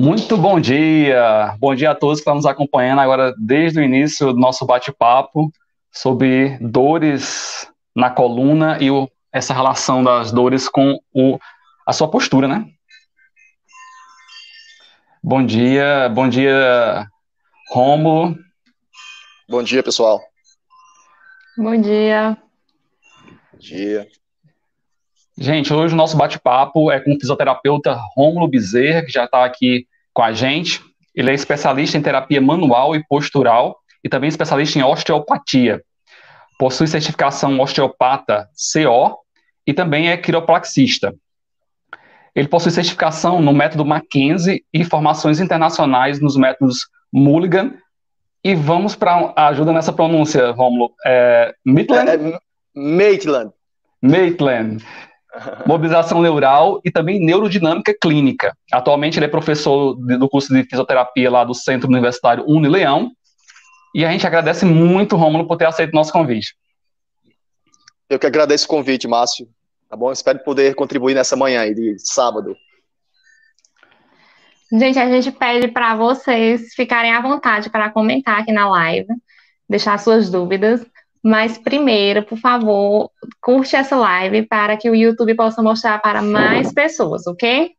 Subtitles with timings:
[0.00, 4.32] Muito bom dia, bom dia a todos que estão nos acompanhando agora desde o início
[4.32, 5.52] do nosso bate-papo
[5.90, 11.36] sobre dores na coluna e o, essa relação das dores com o,
[11.84, 12.64] a sua postura, né?
[15.20, 17.04] Bom dia, bom dia,
[17.72, 18.38] Romulo.
[19.48, 20.20] Bom dia, pessoal.
[21.56, 22.38] Bom dia.
[23.52, 24.08] Bom dia.
[25.40, 29.86] Gente, hoje o nosso bate-papo é com o fisioterapeuta Rômulo Bezerra, que já está aqui
[30.12, 30.82] com a gente.
[31.14, 35.80] Ele é especialista em terapia manual e postural e também especialista em osteopatia.
[36.58, 39.18] Possui certificação osteopata CO
[39.64, 41.14] e também é quiropraxista.
[42.34, 47.74] Ele possui certificação no método Mackenzie e formações internacionais nos métodos Mulligan.
[48.42, 50.92] E vamos para a ajuda nessa pronúncia, Rômulo.
[51.06, 52.10] É, Maitland?
[52.10, 52.38] É, é,
[52.74, 53.52] Maitland.
[54.02, 54.84] Maitland
[55.66, 58.56] mobilização neural e também neurodinâmica clínica.
[58.72, 63.10] Atualmente ele é professor do curso de fisioterapia lá do Centro Universitário Unileão.
[63.94, 66.54] E a gente agradece muito, Rômulo, por ter aceito o nosso convite.
[68.08, 69.48] Eu que agradeço o convite, Márcio.
[69.88, 70.12] Tá bom?
[70.12, 72.56] Espero poder contribuir nessa manhã aí de sábado.
[74.70, 79.08] Gente, a gente pede para vocês ficarem à vontade para comentar aqui na live,
[79.68, 80.84] deixar suas dúvidas.
[81.22, 86.72] Mas primeiro, por favor, curte essa live para que o YouTube possa mostrar para mais
[86.72, 87.76] pessoas, ok?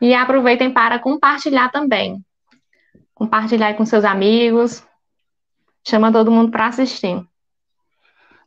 [0.00, 2.22] E aproveitem para compartilhar também.
[3.14, 4.86] Compartilhar com seus amigos.
[5.86, 7.26] Chama todo mundo para assistir.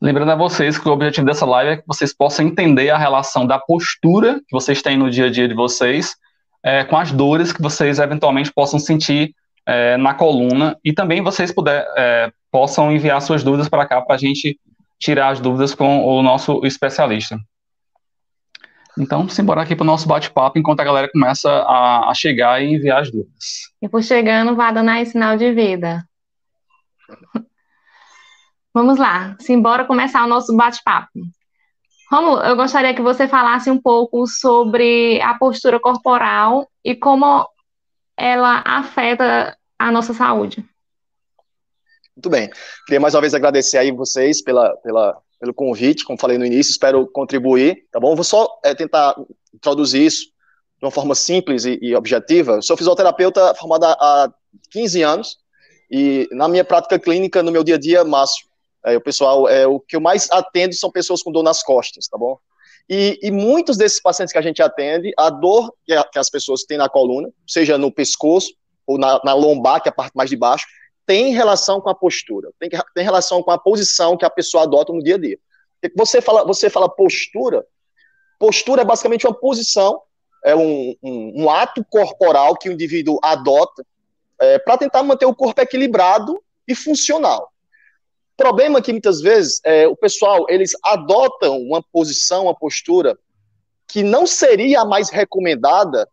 [0.01, 3.47] Lembrando a vocês que o objetivo dessa live é que vocês possam entender a relação
[3.47, 6.15] da postura que vocês têm no dia a dia de vocês
[6.63, 9.33] é, com as dores que vocês eventualmente possam sentir
[9.65, 14.15] é, na coluna e também vocês puder, é, possam enviar suas dúvidas para cá para
[14.15, 14.59] a gente
[14.99, 17.37] tirar as dúvidas com o nosso especialista.
[18.99, 22.73] Então, simbora aqui para o nosso bate-papo enquanto a galera começa a, a, chegar e
[22.73, 23.71] enviar as dúvidas.
[23.79, 26.03] E por chegando, vá aí sinal de vida.
[28.77, 31.09] Vamos lá, simbora começar o nosso bate-papo.
[32.11, 37.49] Romulo, eu gostaria que você falasse um pouco sobre a postura corporal e como
[38.15, 40.63] ela afeta a nossa saúde.
[42.15, 42.51] Muito bem.
[42.85, 46.69] Queria mais uma vez agradecer aí vocês pela, pela, pelo convite, como falei no início,
[46.69, 48.13] espero contribuir, tá bom?
[48.13, 49.15] Vou só é, tentar
[49.51, 52.61] introduzir isso de uma forma simples e, e objetiva.
[52.61, 54.31] Sou fisioterapeuta formado há
[54.69, 55.37] 15 anos
[55.89, 58.45] e na minha prática clínica, no meu dia a dia, Márcio,
[58.85, 62.07] é, o pessoal, é, o que eu mais atendo são pessoas com dor nas costas,
[62.07, 62.37] tá bom?
[62.89, 66.29] E, e muitos desses pacientes que a gente atende, a dor que, a, que as
[66.29, 68.53] pessoas têm na coluna, seja no pescoço
[68.85, 70.65] ou na, na, lombar, que é a parte mais de baixo,
[71.05, 74.93] tem relação com a postura, tem, tem relação com a posição que a pessoa adota
[74.93, 75.37] no dia a dia.
[75.95, 77.65] Você fala, você fala postura,
[78.39, 80.01] postura é basicamente uma posição,
[80.45, 83.85] é um, um, um ato corporal que o indivíduo adota
[84.39, 87.51] é, para tentar manter o corpo equilibrado e funcional
[88.37, 93.17] problema que muitas vezes é, o pessoal eles adotam uma posição, uma postura
[93.87, 96.07] que não seria a mais recomendada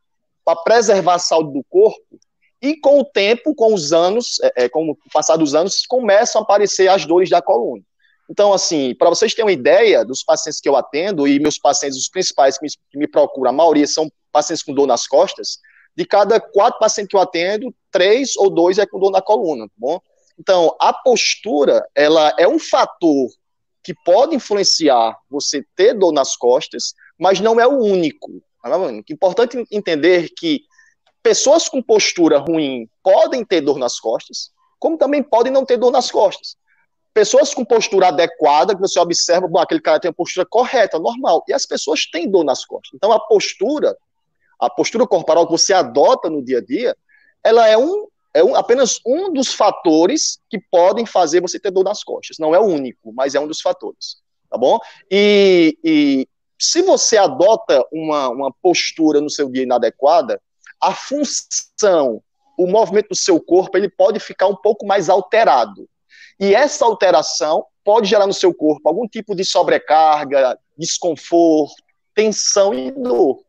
[0.45, 2.19] para preservar a saúde do corpo
[2.63, 6.41] e com o tempo, com os anos, é, é, com o passar dos anos, começam
[6.41, 7.83] a aparecer as dores da coluna.
[8.31, 11.99] Então, assim, para vocês terem uma ideia dos pacientes que eu atendo, e meus pacientes,
[11.99, 15.59] os principais que me, que me procuram, a maioria são pacientes com dor nas costas,
[15.95, 19.67] de cada quatro pacientes que eu atendo, três ou dois é com dor na coluna,
[19.67, 20.01] tá bom?
[20.39, 23.29] Então, a postura, ela é um fator
[23.83, 28.43] que pode influenciar você ter dor nas costas, mas não é o único.
[28.65, 30.63] É importante entender que
[31.23, 35.91] pessoas com postura ruim podem ter dor nas costas, como também podem não ter dor
[35.91, 36.57] nas costas.
[37.13, 41.45] Pessoas com postura adequada, que você observa, bom, aquele cara tem a postura correta, normal,
[41.47, 42.91] e as pessoas têm dor nas costas.
[42.95, 43.97] Então, a postura,
[44.59, 46.97] a postura corporal que você adota no dia a dia,
[47.45, 51.85] ela é um é um, apenas um dos fatores que podem fazer você ter dor
[51.85, 52.37] nas costas.
[52.39, 54.17] Não é o único, mas é um dos fatores.
[54.51, 54.79] Tá bom?
[55.11, 56.29] E, e
[56.59, 60.41] se você adota uma, uma postura no seu dia inadequada,
[60.81, 62.23] a função,
[62.59, 65.89] o movimento do seu corpo, ele pode ficar um pouco mais alterado.
[66.39, 71.75] E essa alteração pode gerar no seu corpo algum tipo de sobrecarga, desconforto,
[72.15, 73.41] tensão e dor.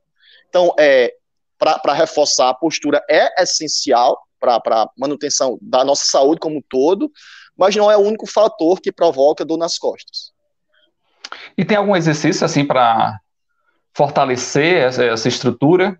[0.49, 1.13] Então, é,
[1.57, 7.11] para reforçar, a postura é essencial, para manutenção da nossa saúde como um todo,
[7.57, 10.33] mas não é o único fator que provoca dor nas costas.
[11.57, 13.19] E tem algum exercício assim para
[13.95, 15.99] fortalecer essa, essa, estrutura?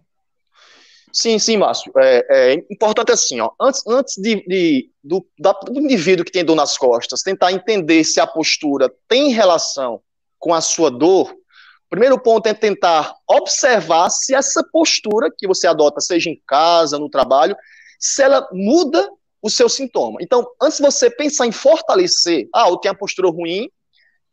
[1.13, 1.91] Sim, sim, Márcio.
[1.97, 3.51] É, é importante assim, ó.
[3.59, 8.03] Antes, antes de, de do, da, do indivíduo que tem dor nas costas, tentar entender
[8.03, 10.01] se a postura tem relação
[10.37, 15.67] com a sua dor, o primeiro ponto é tentar observar se essa postura que você
[15.67, 17.55] adota, seja em casa, no trabalho,
[17.99, 19.09] se ela muda
[19.41, 20.17] o seu sintoma.
[20.21, 23.69] Então, antes de você pensar em fortalecer, ah, eu tenho a postura ruim,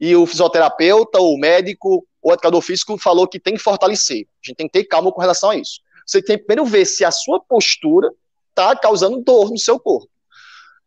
[0.00, 4.26] e o fisioterapeuta, o médico, o educador físico falou que tem que fortalecer.
[4.42, 5.80] A gente tem que ter calma com relação a isso.
[6.04, 8.10] Você tem que primeiro ver se a sua postura
[8.48, 10.08] está causando dor no seu corpo.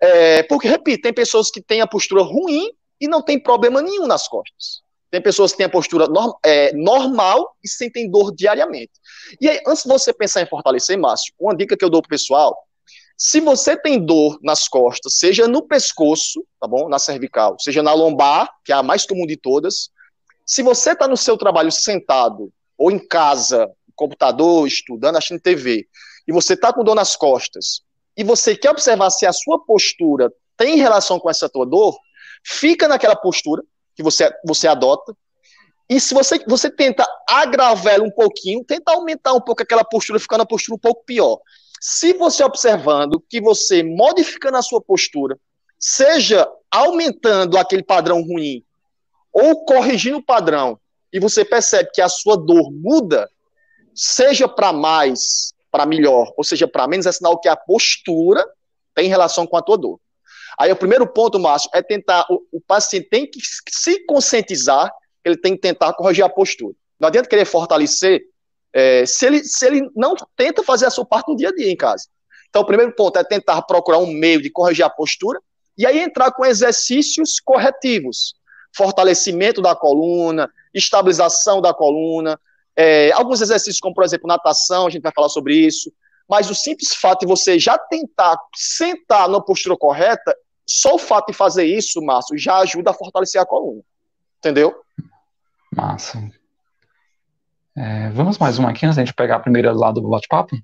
[0.02, 4.06] É, porque, repito, tem pessoas que têm a postura ruim e não tem problema nenhum
[4.06, 4.82] nas costas.
[5.12, 8.92] Tem pessoas que têm a postura norm, é, normal e sentem dor diariamente.
[9.40, 12.10] E aí, antes de você pensar em fortalecer, Márcio, uma dica que eu dou pro
[12.10, 12.56] pessoal
[13.18, 16.90] se você tem dor nas costas, seja no pescoço, tá bom?
[16.90, 19.90] Na cervical, seja na lombar, que é a mais comum de todas,
[20.46, 25.88] se você está no seu trabalho sentado ou em casa, computador, estudando, assistindo TV,
[26.28, 27.82] e você está com dor nas costas,
[28.18, 31.98] e você quer observar se a sua postura tem relação com essa tua dor,
[32.44, 33.64] fica naquela postura
[33.96, 35.16] que você, você adota,
[35.90, 40.20] e se você, você tenta agravar ela um pouquinho, tenta aumentar um pouco aquela postura,
[40.20, 41.40] ficando a postura um pouco pior.
[41.80, 45.38] Se você observando que você modificando a sua postura,
[45.80, 48.64] seja aumentando aquele padrão ruim
[49.32, 50.80] ou corrigindo o padrão,
[51.14, 53.30] e você percebe que a sua dor muda,
[53.94, 58.46] seja para mais, para melhor, ou seja para menos, é sinal que a postura
[58.94, 60.00] tem relação com a tua dor.
[60.58, 64.92] Aí o primeiro ponto, Márcio, é tentar, o, o paciente tem que se conscientizar,
[65.24, 66.74] ele tem que tentar corrigir a postura.
[67.00, 68.22] Não adianta querer fortalecer
[68.74, 71.72] é, se, ele, se ele não tenta fazer a sua parte no dia a dia
[71.72, 72.08] em casa.
[72.50, 75.40] Então, o primeiro ponto é tentar procurar um meio de corrigir a postura
[75.78, 78.36] e aí entrar com exercícios corretivos.
[78.76, 82.40] Fortalecimento da coluna, estabilização da coluna,
[82.76, 85.92] é, alguns exercícios, como por exemplo natação, a gente vai falar sobre isso.
[86.28, 90.36] Mas o simples fato de você já tentar sentar na postura correta,
[90.68, 93.82] só o fato de fazer isso, Márcio, já ajuda a fortalecer a coluna.
[94.40, 94.76] Entendeu?
[95.76, 96.20] Massa.
[97.76, 100.56] É, vamos mais uma aqui antes da gente pegar a primeira lá do bate-papo?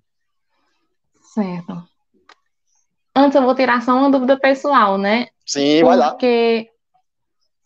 [1.34, 1.84] Certo.
[3.16, 5.28] Antes eu vou tirar só uma dúvida pessoal, né?
[5.46, 6.12] Sim, vai lá.
[6.12, 6.70] Porque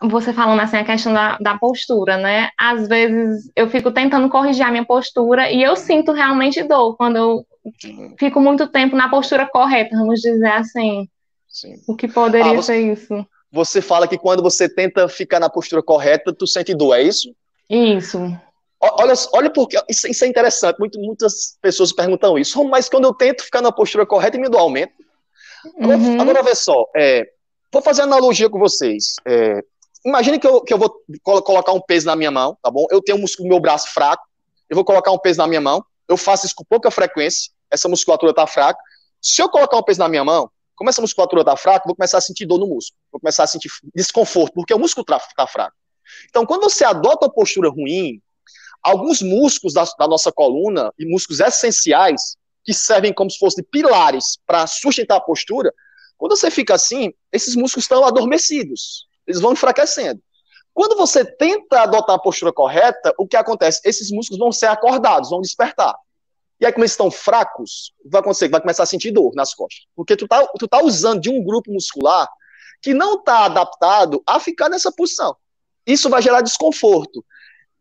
[0.01, 2.49] você falando assim a questão da, da postura, né?
[2.57, 7.15] Às vezes eu fico tentando corrigir a minha postura e eu sinto realmente dor quando
[7.17, 7.45] eu
[8.17, 11.07] fico muito tempo na postura correta, vamos dizer assim.
[11.55, 11.81] Sim.
[11.87, 13.25] O que poderia ah, você, ser isso?
[13.49, 17.33] Você fala que quando você tenta ficar na postura correta, tu sente dor, é isso?
[17.69, 18.19] Isso.
[18.77, 20.77] Olha, olha porque isso, isso é interessante.
[20.77, 22.61] Muito, muitas pessoas perguntam isso.
[22.65, 24.91] Mas quando eu tento ficar na postura correta, me aumento.
[25.79, 26.21] Agora, uhum.
[26.21, 26.85] agora vê só.
[26.93, 27.25] É,
[27.71, 29.15] vou fazer analogia com vocês.
[29.25, 29.63] É,
[30.05, 30.93] imagine que eu, que eu vou
[31.23, 32.85] colocar um peso na minha mão, tá bom?
[32.91, 34.23] Eu tenho um músculo no meu braço fraco.
[34.69, 35.81] Eu vou colocar um peso na minha mão.
[36.05, 37.49] Eu faço isso com pouca frequência.
[37.71, 38.79] Essa musculatura está fraca.
[39.21, 42.17] Se eu colocar um peso na minha mão, como essa musculatura está fraca, vou começar
[42.17, 42.99] a sentir dor no músculo.
[43.11, 45.75] Vou começar a sentir desconforto, porque o músculo está tá fraco.
[46.29, 48.21] Então, quando você adota uma postura ruim,
[48.83, 54.37] alguns músculos da, da nossa coluna, e músculos essenciais, que servem como se fossem pilares
[54.45, 55.73] para sustentar a postura,
[56.17, 60.21] quando você fica assim, esses músculos estão adormecidos, eles vão enfraquecendo.
[60.73, 63.79] Quando você tenta adotar a postura correta, o que acontece?
[63.85, 65.95] Esses músculos vão ser acordados, vão despertar.
[66.59, 68.47] E aí, como eles estão fracos, vai acontecer?
[68.49, 69.85] Vai começar a sentir dor nas costas.
[69.95, 72.27] Porque tu tá, tu tá usando de um grupo muscular
[72.81, 75.35] que não está adaptado a ficar nessa posição.
[75.85, 77.23] Isso vai gerar desconforto.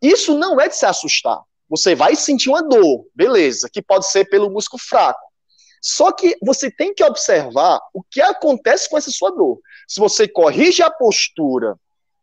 [0.03, 1.41] Isso não é de se assustar.
[1.69, 5.21] Você vai sentir uma dor, beleza, que pode ser pelo músculo fraco.
[5.81, 9.61] Só que você tem que observar o que acontece com essa sua dor.
[9.87, 11.77] Se você corrige a postura,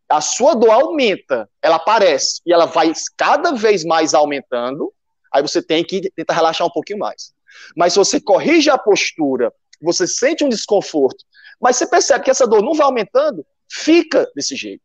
[0.08, 4.92] a sua dor aumenta, ela aparece e ela vai cada vez mais aumentando,
[5.32, 7.32] aí você tem que tentar relaxar um pouquinho mais.
[7.76, 11.24] Mas se você corrige a postura, você sente um desconforto,
[11.60, 14.82] mas você percebe que essa dor não vai aumentando, fica desse jeito.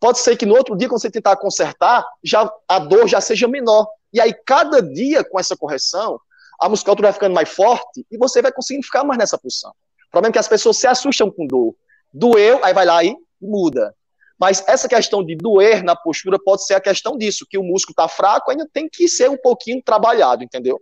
[0.00, 3.46] Pode ser que no outro dia, quando você tentar consertar, já a dor já seja
[3.46, 3.86] menor.
[4.12, 6.20] E aí, cada dia com essa correção,
[6.60, 9.70] a musculatura vai ficando mais forte e você vai conseguindo ficar mais nessa posição.
[9.70, 11.74] O problema é que as pessoas se assustam com dor.
[12.12, 13.94] Doeu, aí vai lá e muda.
[14.38, 17.92] Mas essa questão de doer na postura pode ser a questão disso, que o músculo
[17.92, 20.80] está fraco, ainda tem que ser um pouquinho trabalhado, entendeu?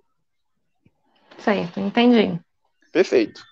[1.38, 2.38] Certo, entendi.
[2.92, 3.42] Perfeito.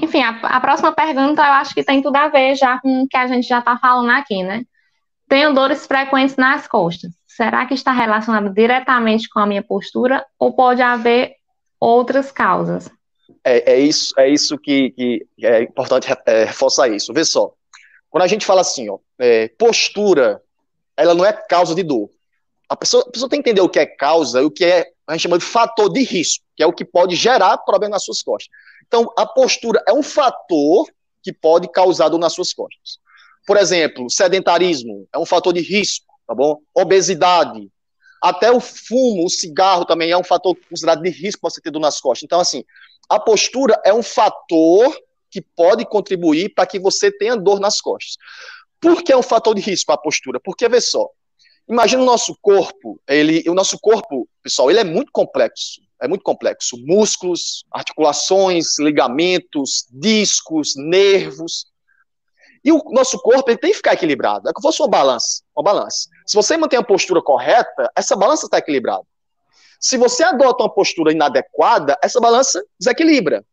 [0.00, 3.08] Enfim, a, a, próxima pergunta eu acho que tem tudo a ver já com o
[3.08, 4.64] que a gente já está falando aqui, né?
[5.28, 7.12] Tenho dores frequentes nas costas.
[7.26, 11.34] Será que está relacionado diretamente com a minha postura ou pode haver
[11.80, 12.90] outras causas?
[13.48, 17.14] É, é isso, é isso que, que é importante é, reforçar isso.
[17.14, 17.50] Vê só,
[18.10, 20.42] quando a gente fala assim, ó, é, postura,
[20.94, 22.10] ela não é causa de dor.
[22.68, 24.90] a pessoa, a pessoa tem que entender o que é causa e o que é,
[25.06, 28.04] a gente chama de fator de risco, que é o que pode gerar problema nas
[28.04, 28.50] suas costas.
[28.86, 30.86] Então, a postura é um fator
[31.22, 32.98] que pode causar dor nas suas costas.
[33.46, 36.58] Por exemplo, sedentarismo é um fator de risco, tá bom?
[36.74, 37.70] Obesidade,
[38.22, 41.70] até o fumo, o cigarro também é um fator considerado de risco para você ter
[41.70, 42.24] dor nas costas.
[42.24, 42.64] Então, assim,
[43.08, 44.96] a postura é um fator
[45.30, 48.16] que pode contribuir para que você tenha dor nas costas.
[48.80, 50.40] Por que é um fator de risco a postura?
[50.40, 51.08] Porque, vê só,
[51.68, 56.22] imagina o nosso corpo, ele, o nosso corpo, pessoal, ele é muito complexo, é muito
[56.22, 56.76] complexo.
[56.78, 61.66] Músculos, articulações, ligamentos, discos, nervos.
[62.64, 64.48] E o nosso corpo ele tem que ficar equilibrado.
[64.48, 66.08] É como se fosse uma balança, uma balança.
[66.26, 69.04] Se você mantém a postura correta, essa balança está equilibrada.
[69.80, 73.44] Se você adota uma postura inadequada, essa balança desequilibra.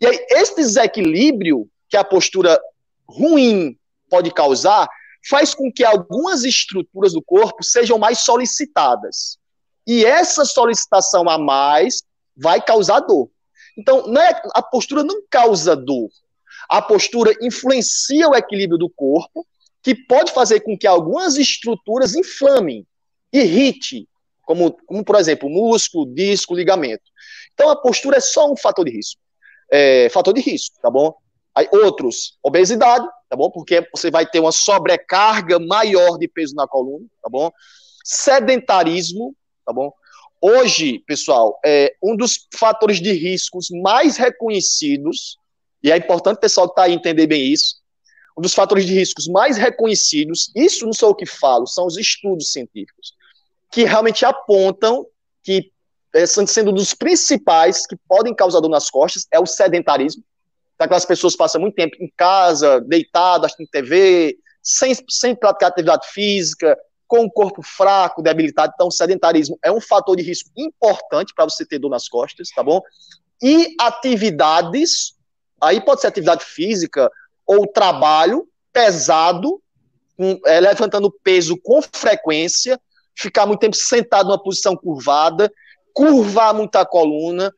[0.00, 2.60] E aí, esse desequilíbrio que a postura
[3.08, 3.76] ruim
[4.08, 4.88] pode causar
[5.28, 9.38] faz com que algumas estruturas do corpo sejam mais solicitadas.
[9.86, 12.02] E essa solicitação a mais
[12.36, 13.28] vai causar dor.
[13.76, 16.08] Então, não é, a postura não causa dor.
[16.68, 19.46] A postura influencia o equilíbrio do corpo,
[19.82, 22.86] que pode fazer com que algumas estruturas inflamem,
[23.32, 24.08] irrite,
[24.42, 27.04] como, como por exemplo, músculo, disco, ligamento.
[27.54, 29.20] Então, a postura é só um fator de risco
[29.70, 31.14] é, fator de risco, tá bom?
[31.54, 33.50] Aí, outros, obesidade, tá bom?
[33.50, 37.50] Porque você vai ter uma sobrecarga maior de peso na coluna, tá bom?
[38.04, 39.92] Sedentarismo, tá bom?
[40.40, 45.38] Hoje, pessoal, é um dos fatores de riscos mais reconhecidos,
[45.86, 47.76] e é importante o pessoal que está aí entender bem isso,
[48.36, 51.96] um dos fatores de riscos mais reconhecidos, isso não sou eu que falo, são os
[51.96, 53.14] estudos científicos,
[53.70, 55.06] que realmente apontam
[55.44, 55.70] que
[56.12, 60.24] é, sendo um dos principais que podem causar dor nas costas, é o sedentarismo.
[60.74, 66.08] Então, aquelas pessoas passam muito tempo em casa, deitadas, assistindo TV, sem, sem praticar atividade
[66.08, 66.76] física,
[67.06, 68.72] com o corpo fraco, debilitado.
[68.74, 72.48] Então, o sedentarismo é um fator de risco importante para você ter dor nas costas,
[72.48, 72.80] tá bom?
[73.40, 75.15] E atividades,
[75.60, 77.10] aí pode ser atividade física
[77.46, 79.60] ou trabalho pesado,
[80.18, 82.80] um, é, levantando peso com frequência,
[83.14, 85.50] ficar muito tempo sentado numa posição curvada,
[85.92, 87.52] curvar muito a coluna,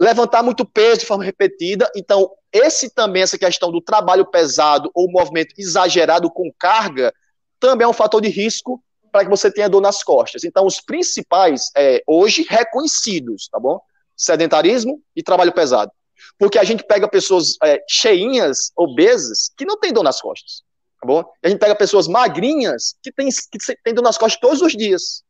[0.00, 1.90] levantar muito peso de forma repetida.
[1.94, 7.12] Então, esse também, essa questão do trabalho pesado ou movimento exagerado com carga,
[7.60, 10.42] também é um fator de risco para que você tenha dor nas costas.
[10.42, 13.78] Então, os principais, é, hoje, reconhecidos, tá bom?
[14.16, 15.92] Sedentarismo e trabalho pesado.
[16.38, 20.62] Porque a gente pega pessoas é, cheinhas, obesas, que não tem dor nas costas,
[21.00, 21.24] tá bom?
[21.42, 24.72] E a gente pega pessoas magrinhas que tem, que tem dor nas costas todos os
[24.72, 25.22] dias.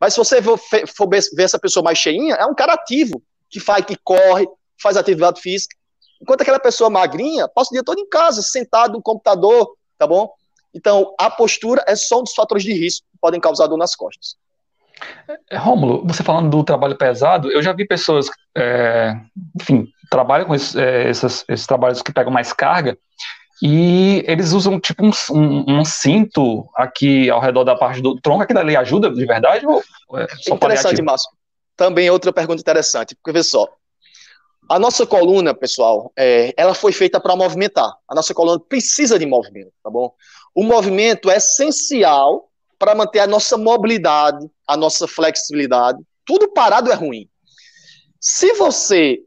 [0.00, 3.58] Mas se você for, for ver essa pessoa mais cheinha, é um cara ativo, que
[3.58, 4.46] faz, que corre,
[4.80, 5.76] faz atividade física.
[6.20, 10.32] Enquanto aquela pessoa magrinha passa o dia todo em casa, sentado no computador, tá bom?
[10.74, 13.94] Então, a postura é só um dos fatores de risco que podem causar dor nas
[13.94, 14.36] costas.
[15.54, 19.14] Rômulo, você falando do trabalho pesado, eu já vi pessoas, é,
[19.60, 22.96] enfim, trabalham com esses, é, esses, esses trabalhos que pegam mais carga,
[23.62, 28.42] e eles usam tipo um, um, um, cinto aqui ao redor da parte do tronco,
[28.42, 29.66] aquilo ali ajuda de verdade?
[29.66, 29.82] Ou
[30.14, 31.28] é só interessante, Márcio.
[31.76, 33.68] Também outra pergunta interessante, porque vê só,
[34.68, 37.90] a nossa coluna, pessoal, é, ela foi feita para movimentar.
[38.06, 40.12] A nossa coluna precisa de movimento, tá bom?
[40.54, 42.47] O movimento é essencial
[42.78, 45.98] para manter a nossa mobilidade, a nossa flexibilidade.
[46.24, 47.28] Tudo parado é ruim.
[48.20, 49.18] Se você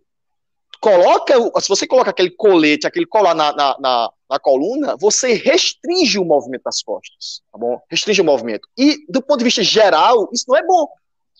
[0.82, 6.18] coloca, se você coloca aquele colete, aquele colar na, na, na, na, coluna, você restringe
[6.18, 7.80] o movimento das costas, tá bom?
[7.90, 8.68] Restringe o movimento.
[8.78, 10.88] E do ponto de vista geral, isso não é bom.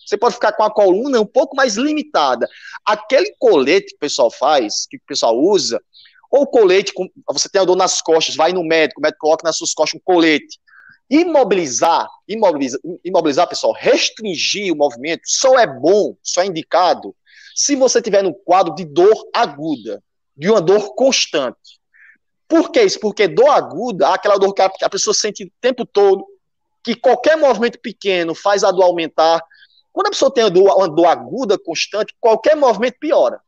[0.06, 2.48] Você pode ficar com a coluna um pouco mais limitada.
[2.84, 5.80] Aquele colete que o pessoal faz, que o pessoal usa,
[6.30, 9.46] ou colete, com, você tem a dor nas costas, vai no médico, o médico coloca
[9.46, 10.58] nas suas costas um colete.
[11.14, 17.14] Imobilizar, imobilizar, imobilizar, pessoal, restringir o movimento só é bom, só é indicado
[17.54, 20.02] se você tiver no quadro de dor aguda,
[20.34, 21.78] de uma dor constante.
[22.48, 22.98] Por que isso?
[22.98, 26.24] Porque dor aguda, aquela dor que a pessoa sente o tempo todo,
[26.82, 29.42] que qualquer movimento pequeno faz a dor aumentar.
[29.92, 33.38] Quando a pessoa tem uma dor, dor aguda, constante, qualquer movimento piora.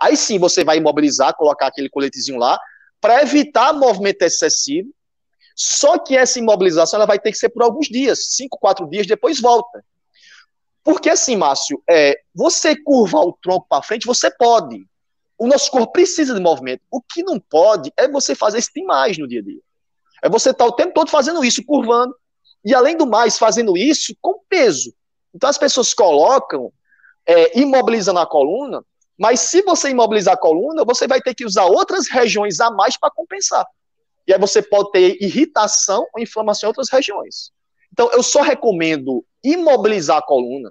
[0.00, 2.58] Aí sim você vai imobilizar, colocar aquele coletezinho lá,
[3.00, 4.88] para evitar movimento excessivo.
[5.60, 9.08] Só que essa imobilização ela vai ter que ser por alguns dias, cinco, quatro dias,
[9.08, 9.84] depois volta.
[10.84, 14.86] Porque assim, Márcio, é, você curvar o tronco para frente, você pode.
[15.36, 16.82] O nosso corpo precisa de movimento.
[16.88, 19.60] O que não pode é você fazer isso demais no dia a dia.
[20.22, 22.14] É você estar tá o tempo todo fazendo isso, curvando.
[22.64, 24.94] E além do mais, fazendo isso com peso.
[25.34, 26.72] Então as pessoas colocam,
[27.26, 28.84] é, imobilizando a coluna,
[29.18, 32.96] mas se você imobilizar a coluna, você vai ter que usar outras regiões a mais
[32.96, 33.66] para compensar.
[34.28, 37.50] E aí você pode ter irritação ou inflamação em outras regiões.
[37.90, 40.70] Então, eu só recomendo imobilizar a coluna,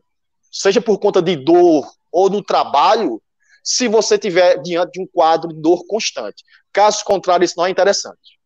[0.52, 3.20] seja por conta de dor ou no trabalho,
[3.64, 6.44] se você tiver diante de um quadro de dor constante.
[6.72, 8.38] Caso contrário, isso não é interessante.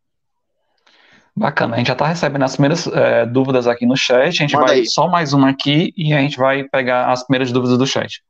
[1.36, 4.28] Bacana, a gente já está recebendo as primeiras é, dúvidas aqui no chat.
[4.28, 4.86] A gente Manda vai aí.
[4.86, 8.24] só mais uma aqui e a gente vai pegar as primeiras dúvidas do chat.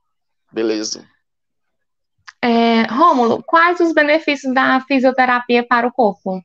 [0.51, 1.05] Beleza.
[2.41, 6.41] É, Rômulo, quais os benefícios da fisioterapia para o corpo?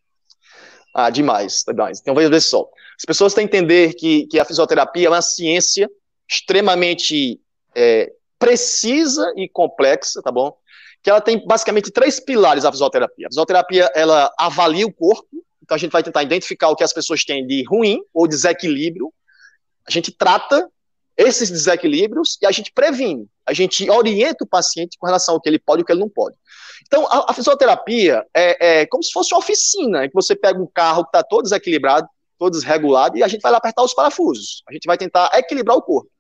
[0.99, 2.01] Ah, demais, demais.
[2.01, 2.67] Então, veja só.
[2.99, 5.91] As pessoas têm que entender que, que a fisioterapia é uma ciência
[6.27, 7.39] extremamente
[7.75, 10.57] é, precisa e complexa, tá bom?
[11.03, 13.27] Que ela tem basicamente três pilares a fisioterapia.
[13.27, 15.29] A fisioterapia, ela avalia o corpo,
[15.63, 19.13] então a gente vai tentar identificar o que as pessoas têm de ruim ou desequilíbrio.
[19.87, 20.67] A gente trata
[21.17, 25.49] esses desequilíbrios e a gente previne, a gente orienta o paciente com relação ao que
[25.49, 26.37] ele pode e o que ele não pode.
[26.87, 30.61] Então, a, a fisioterapia é, é, como se fosse uma oficina, em que você pega
[30.61, 32.09] um carro que está todo desequilibrado,
[32.39, 34.63] todo desregulado, e a gente vai lá apertar os parafusos.
[34.69, 36.11] A gente vai tentar equilibrar o corpo.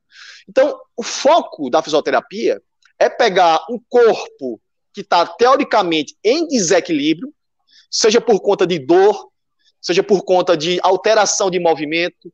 [0.48, 2.60] Então, o foco da fisioterapia
[2.98, 4.60] é pegar um corpo
[4.94, 7.32] que está teoricamente em desequilíbrio,
[7.90, 9.28] seja por conta de dor,
[9.80, 12.32] seja por conta de alteração de movimento,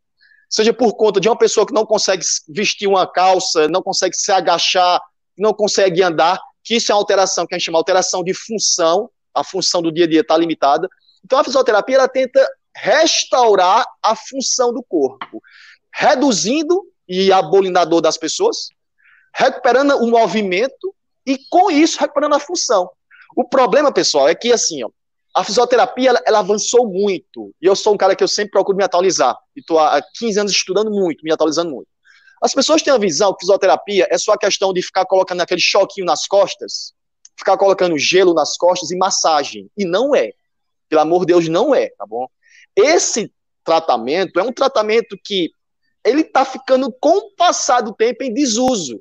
[0.53, 4.31] seja por conta de uma pessoa que não consegue vestir uma calça, não consegue se
[4.31, 5.01] agachar,
[5.37, 8.35] não consegue andar, que isso é uma alteração que a gente chama de alteração de
[8.35, 10.87] função, a função do dia a dia está limitada.
[11.25, 15.43] Então a fisioterapia ela tenta restaurar a função do corpo,
[15.91, 18.69] reduzindo e abolindo a dor das pessoas,
[19.35, 20.95] recuperando o movimento
[21.25, 22.91] e com isso recuperando a função.
[23.35, 24.91] O problema, pessoal, é que assim, ó,
[25.35, 27.55] a fisioterapia ela, ela, avançou muito.
[27.61, 29.37] E eu sou um cara que eu sempre procuro me atualizar.
[29.57, 31.89] E estou há 15 anos estudando muito, me atualizando muito.
[32.43, 35.61] As pessoas têm a visão que fisioterapia é só a questão de ficar colocando aquele
[35.61, 36.93] choquinho nas costas,
[37.37, 39.71] ficar colocando gelo nas costas e massagem.
[39.77, 40.33] E não é.
[40.89, 42.27] Pelo amor de Deus, não é, tá bom?
[42.77, 43.33] Esse
[43.65, 45.51] tratamento é um tratamento que
[46.05, 49.01] ele está ficando com o passar do tempo em desuso.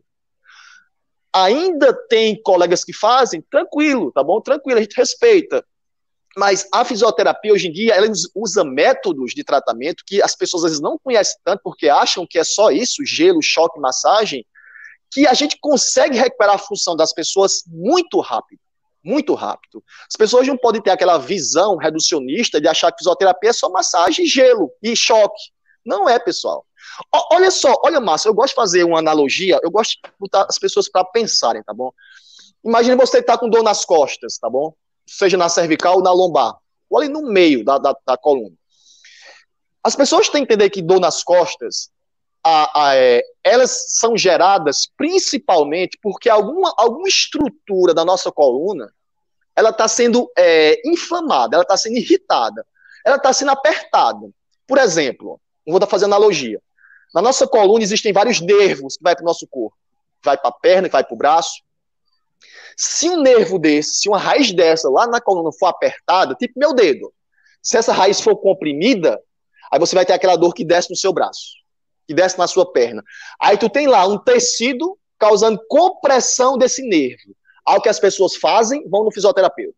[1.34, 4.40] Ainda tem colegas que fazem, tranquilo, tá bom?
[4.40, 5.66] Tranquilo, a gente respeita.
[6.38, 10.72] Mas a fisioterapia hoje em dia ela usa métodos de tratamento que as pessoas às
[10.72, 14.46] vezes não conhecem tanto porque acham que é só isso, gelo, choque, massagem,
[15.12, 18.62] que a gente consegue recuperar a função das pessoas muito rápido,
[19.04, 19.84] muito rápido.
[20.10, 24.26] As pessoas não podem ter aquela visão reducionista de achar que fisioterapia é só massagem,
[24.26, 25.52] gelo e choque.
[25.86, 26.66] Não é, pessoal.
[27.14, 30.46] O, olha só, olha, Márcio, eu gosto de fazer uma analogia, eu gosto de botar
[30.50, 31.92] as pessoas para pensarem, tá bom?
[32.64, 34.74] Imagine você estar tá com dor nas costas, tá bom?
[35.18, 36.56] Seja na cervical ou na lombar,
[36.90, 38.56] ou ali no meio da, da, da coluna.
[39.84, 41.90] As pessoas têm que entender que dor nas costas,
[42.44, 48.92] a, a, é, elas são geradas principalmente porque alguma, alguma estrutura da nossa coluna
[49.56, 52.66] ela está sendo é, inflamada, ela está sendo irritada,
[53.06, 54.30] ela está sendo apertada.
[54.66, 56.62] Por exemplo, vou fazer analogia.
[57.14, 59.76] Na nossa coluna existem vários nervos que vai para o nosso corpo.
[60.24, 61.62] Vai para a perna, vai para o braço,
[62.78, 66.74] se um nervo desse, se uma raiz dessa lá na coluna for apertada, tipo meu
[66.74, 67.12] dedo,
[67.62, 69.20] se essa raiz for comprimida,
[69.72, 71.52] aí você vai ter aquela dor que desce no seu braço,
[72.08, 73.04] que desce na sua perna.
[73.40, 77.36] Aí tu tem lá um tecido causando compressão desse nervo.
[77.64, 79.78] Ao que as pessoas fazem, vão no fisioterapeuta.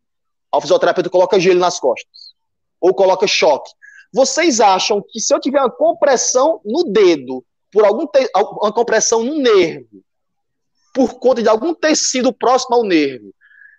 [0.54, 2.34] O fisioterapeuta coloca gelo nas costas.
[2.80, 3.70] Ou coloca choque.
[4.14, 8.06] Vocês acham que se eu tiver uma compressão no dedo, por algum
[8.62, 10.04] uma compressão no nervo,
[10.94, 13.34] por conta de algum tecido próximo ao nervo.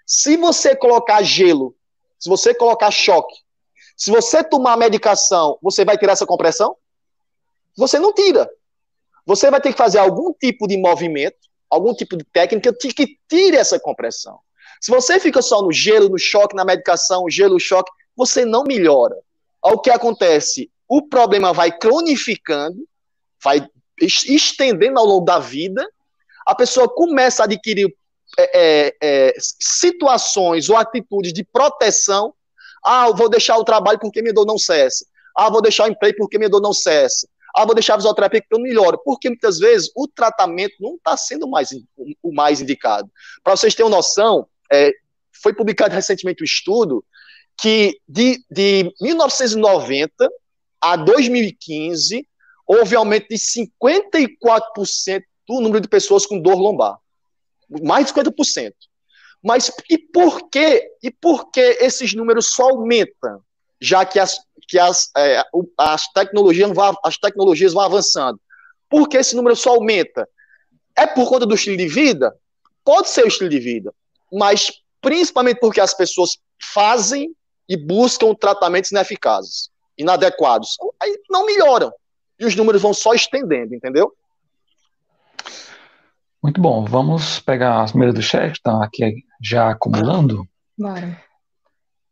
[0.05, 1.74] Se você colocar gelo,
[2.18, 3.35] se você colocar choque,
[3.96, 6.77] se você tomar medicação, você vai tirar essa compressão?
[7.77, 8.50] Você não tira.
[9.24, 11.38] Você vai ter que fazer algum tipo de movimento,
[11.70, 14.38] algum tipo de técnica que tire essa compressão.
[14.81, 19.16] Se você fica só no gelo, no choque, na medicação, gelo, choque, você não melhora.
[19.62, 20.70] O que acontece?
[20.87, 22.87] O problema vai cronificando,
[23.42, 23.66] vai
[23.98, 25.88] estendendo ao longo da vida,
[26.46, 27.94] a pessoa começa a adquirir
[28.38, 32.35] é, é, é, situações ou atitudes de proteção.
[32.85, 35.07] Ah, vou deixar o trabalho porque minha dor não cessa.
[35.37, 37.28] Ah, vou deixar o emprego porque minha dor não cessa.
[37.54, 39.00] Ah, vou deixar a fisioterapia porque eu melhoro.
[39.04, 41.70] Porque muitas vezes o tratamento não está sendo mais,
[42.22, 43.11] o mais indicado.
[43.42, 44.90] Para vocês terem uma noção, é,
[45.42, 47.04] foi publicado recentemente um estudo
[47.61, 50.28] que de, de 1990
[50.80, 52.26] a 2015
[52.66, 56.98] houve aumento de 54% do número de pessoas com dor lombar.
[57.83, 58.72] Mais de 50%.
[59.42, 63.42] Mas e por que, e por que esses números só aumentam?
[63.80, 65.42] Já que as, que as, é,
[65.78, 68.40] as, tecnologias vão, as tecnologias vão avançando.
[68.88, 70.26] Por que esse número só aumenta?
[70.96, 72.35] É por conta do estilo de vida?
[72.85, 73.92] Pode ser o estilo de vida,
[74.33, 77.35] mas principalmente porque as pessoas fazem
[77.68, 80.76] e buscam tratamentos ineficazes, inadequados.
[81.00, 81.92] Aí não melhoram.
[82.38, 84.14] E os números vão só estendendo, entendeu?
[86.44, 86.85] Muito bom.
[86.85, 90.46] Vamos pegar as primeiras do chat, estão aqui já acumulando.
[90.78, 91.18] Bora.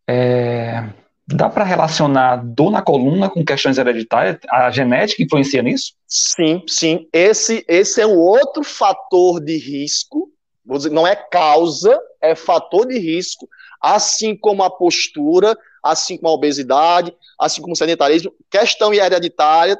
[0.09, 0.89] É,
[1.29, 4.39] dá para relacionar dor na coluna com questões hereditárias?
[4.51, 5.93] A genética influencia nisso?
[6.09, 7.07] Sim, sim.
[7.13, 10.31] Esse, esse é um outro fator de risco.
[10.91, 13.47] Não é causa, é fator de risco,
[13.83, 18.33] assim como a postura, assim como a obesidade, assim como o sedentarismo.
[18.51, 19.77] Questão hereditária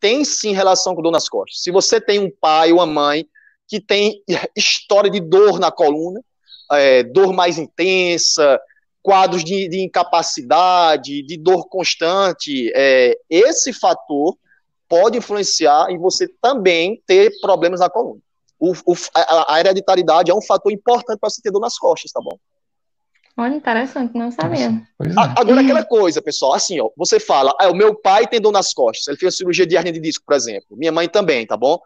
[0.00, 1.62] tem sim relação com dor nas costas.
[1.62, 3.28] Se você tem um pai ou uma mãe
[3.72, 4.22] que tem
[4.54, 6.20] história de dor na coluna,
[6.72, 8.60] é, dor mais intensa,
[9.00, 14.36] quadros de, de, incapacidade, de dor constante, é, esse fator
[14.86, 18.20] pode influenciar em você também ter problemas na coluna.
[18.60, 22.12] O, o, a, a, hereditariedade é um fator importante para você ter dor nas costas,
[22.12, 22.38] tá bom?
[23.38, 24.66] Olha, interessante, não sabia.
[24.66, 25.40] É.
[25.40, 28.74] Agora, aquela coisa, pessoal, assim, ó, você fala, ah, o meu pai tem dor nas
[28.74, 31.80] costas, ele fez cirurgia de hernia de disco, por exemplo, minha mãe também, tá bom?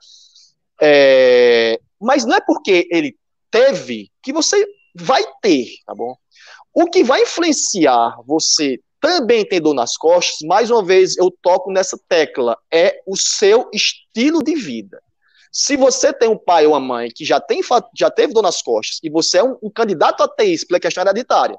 [0.80, 3.16] É, mas não é porque ele
[3.50, 6.14] teve que você vai ter, tá bom?
[6.74, 11.70] O que vai influenciar você também ter dor nas costas, mais uma vez eu toco
[11.70, 15.00] nessa tecla, é o seu estilo de vida.
[15.52, 17.60] Se você tem um pai ou uma mãe que já, tem,
[17.96, 20.80] já teve dor nas costas e você é um, um candidato a ter isso pela
[20.80, 21.56] questão hereditária,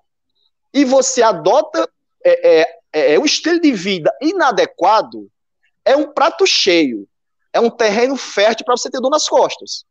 [0.74, 1.90] e você adota
[2.24, 5.30] é, é, é, é um estilo de vida inadequado,
[5.84, 7.08] é um prato cheio
[7.58, 9.84] é um terreno fértil para você ter dor nas costas.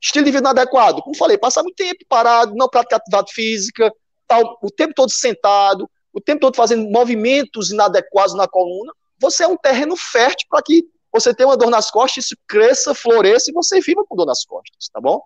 [0.00, 3.92] Estilo de vida inadequado, como falei, passar muito tempo parado, não praticar atividade física,
[4.26, 9.48] tal, o tempo todo sentado, o tempo todo fazendo movimentos inadequados na coluna, você é
[9.48, 13.54] um terreno fértil para que você tenha uma dor nas costas, isso cresça, floresça e
[13.54, 15.20] você viva com dor nas costas, tá bom?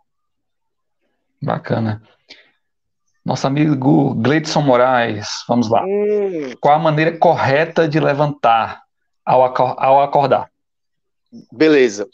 [1.43, 2.01] Bacana.
[3.25, 5.85] Nosso amigo Gleidson Moraes, vamos lá.
[5.85, 6.55] Hum.
[6.61, 8.83] Qual a maneira correta de levantar
[9.25, 9.43] ao,
[10.03, 10.52] acordar?
[11.51, 12.09] Beleza.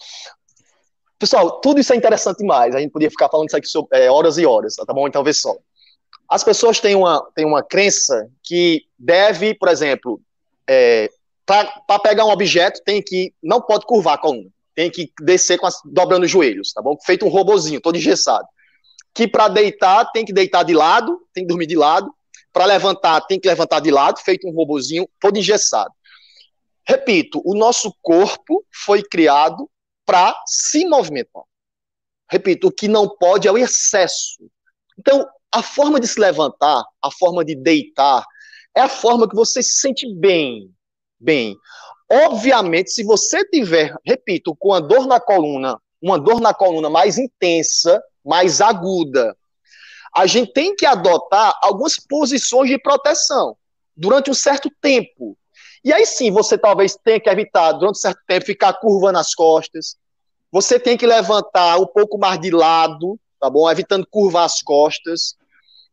[1.19, 2.75] Pessoal, tudo isso é interessante demais.
[2.75, 5.09] A gente podia ficar falando isso aqui sobre, é, horas e horas, tá bom?
[5.09, 5.57] Então, vê só.
[6.29, 10.21] As pessoas têm uma, têm uma crença que deve, por exemplo,
[10.69, 11.11] é,
[11.45, 13.33] para pegar um objeto, tem que.
[13.43, 14.49] Não pode curvar a coluna.
[14.75, 16.97] Tem que descer as, dobrando os joelhos, tá bom?
[17.05, 18.47] Feito um robozinho, todo engessado.
[19.13, 22.13] Que para deitar, tem que deitar de lado, tem que dormir de lado.
[22.53, 25.93] Para levantar, tem que levantar de lado, feito um robozinho, todo engessado.
[26.89, 29.69] Repito, o nosso corpo foi criado
[30.07, 31.43] para se movimentar.
[32.31, 34.39] Repito, o que não pode é o excesso.
[34.99, 38.25] Então, a forma de se levantar, a forma de deitar,
[38.75, 40.71] é a forma que você se sente bem.
[41.21, 41.57] Bem.
[42.11, 47.19] Obviamente, se você tiver, repito, com a dor na coluna, uma dor na coluna mais
[47.19, 49.37] intensa, mais aguda,
[50.15, 53.57] a gente tem que adotar algumas posições de proteção
[53.95, 55.38] durante um certo tempo.
[55.85, 59.35] E aí sim, você talvez tenha que evitar, durante um certo tempo, ficar curvando as
[59.35, 59.97] costas.
[60.51, 63.71] Você tem que levantar um pouco mais de lado, tá bom?
[63.71, 65.37] Evitando curvar as costas.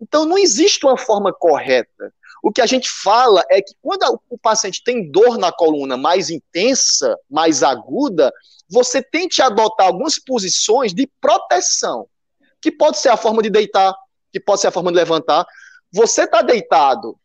[0.02, 2.14] Então, não existe uma forma correta.
[2.44, 6.30] O que a gente fala é que quando o paciente tem dor na coluna mais
[6.30, 8.32] intensa, mais aguda,
[8.70, 12.08] você tente adotar algumas posições de proteção,
[12.62, 13.96] que pode ser a forma de deitar,
[14.32, 15.46] que pode ser a forma de levantar.
[15.92, 17.18] Você está deitado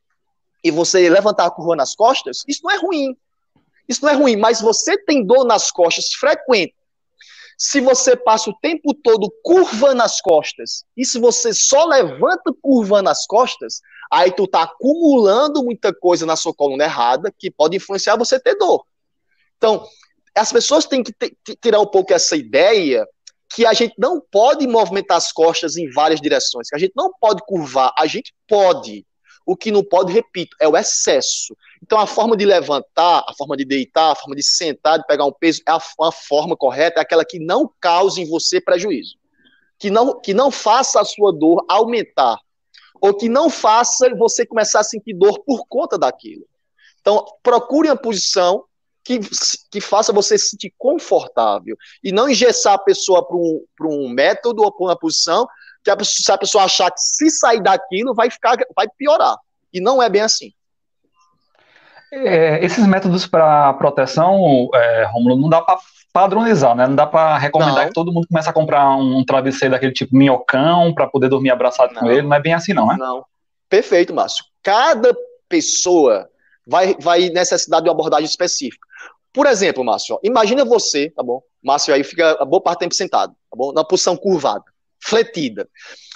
[0.62, 3.16] e você levantar a curva nas costas, isso não é ruim.
[3.88, 6.75] Isso não é ruim, mas você tem dor nas costas frequente.
[7.59, 13.03] Se você passa o tempo todo curva nas costas, e se você só levanta curva
[13.03, 18.16] nas costas, aí tu tá acumulando muita coisa na sua coluna errada que pode influenciar
[18.16, 18.85] você ter dor.
[19.59, 19.87] Então,
[20.35, 21.12] as pessoas têm que
[21.61, 23.07] tirar um pouco essa ideia
[23.55, 27.12] que a gente não pode movimentar as costas em várias direções, que a gente não
[27.20, 29.05] pode curvar, a gente pode,
[29.50, 31.56] o que não pode, repito, é o excesso.
[31.82, 35.24] Então, a forma de levantar, a forma de deitar, a forma de sentar, de pegar
[35.24, 39.16] um peso, é a, a forma correta, é aquela que não cause em você prejuízo.
[39.76, 42.38] Que não, que não faça a sua dor aumentar.
[43.00, 46.46] Ou que não faça você começar a sentir dor por conta daquilo.
[47.00, 48.62] Então, procure uma posição
[49.02, 49.18] que,
[49.68, 51.76] que faça você se sentir confortável.
[52.04, 55.48] E não engessar a pessoa para um, um método ou para uma posição
[55.82, 59.36] que a pessoa, se a pessoa achar que se sair daquilo vai ficar, vai piorar.
[59.72, 60.52] E não é bem assim.
[62.12, 65.78] É, esses métodos para proteção, é, Romulo, não dá para
[66.12, 66.86] padronizar, né?
[66.86, 67.86] Não dá para recomendar não.
[67.86, 71.94] que todo mundo comece a comprar um travesseiro daquele tipo minhocão para poder dormir abraçado
[71.94, 72.00] não.
[72.00, 72.22] com ele.
[72.22, 72.96] Não é bem assim, não, né?
[72.98, 73.24] Não.
[73.68, 74.44] Perfeito, Márcio.
[74.60, 75.14] Cada
[75.48, 76.28] pessoa
[76.66, 78.84] vai, vai necessitar de uma abordagem específica.
[79.32, 81.40] Por exemplo, Márcio, imagina você, tá bom?
[81.62, 83.72] Márcio aí fica a boa parte do tempo sentado, tá bom?
[83.72, 84.64] Na posição curvada
[85.02, 85.68] fletida.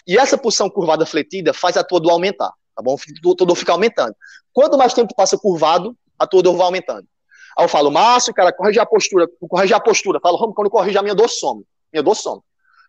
[0.07, 2.95] E essa posição curvada fletida faz a tua dor aumentar, tá bom?
[2.95, 4.15] A tua dor fica aumentando.
[4.53, 7.07] Quanto mais tempo passa curvado, a tua dor vai aumentando.
[7.57, 10.21] Aí eu falo, Márcio, cara, corrige a postura, corrige a postura.
[10.21, 11.65] Falo, quando corrige a minha dor some.
[11.93, 12.41] Minha dor some.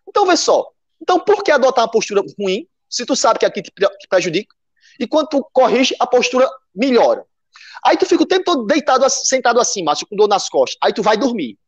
[0.08, 0.68] Então, vê só.
[1.00, 3.72] Então, por que adotar uma postura ruim, se tu sabe que aqui te
[4.08, 4.54] prejudica?
[4.98, 7.24] E quando tu corrige, a postura melhora.
[7.84, 10.76] Aí tu fica o tempo todo deitado, sentado assim, Márcio, com dor nas costas.
[10.82, 11.58] Aí tu vai dormir.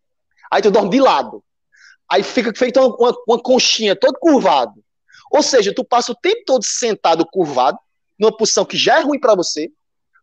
[0.50, 1.42] Aí tu dorme de lado.
[2.10, 4.82] Aí fica feito uma, uma conchinha todo curvado.
[5.30, 7.78] Ou seja, tu passa o tempo todo sentado curvado,
[8.18, 9.70] numa posição que já é ruim para você,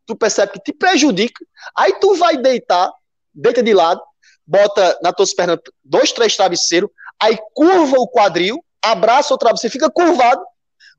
[0.05, 1.45] tu percebe que te prejudica,
[1.75, 2.91] aí tu vai deitar,
[3.33, 4.01] deita de lado,
[4.45, 9.89] bota nas tuas pernas dois, três travesseiros, aí curva o quadril, abraça o travesseiro, fica
[9.89, 10.43] curvado,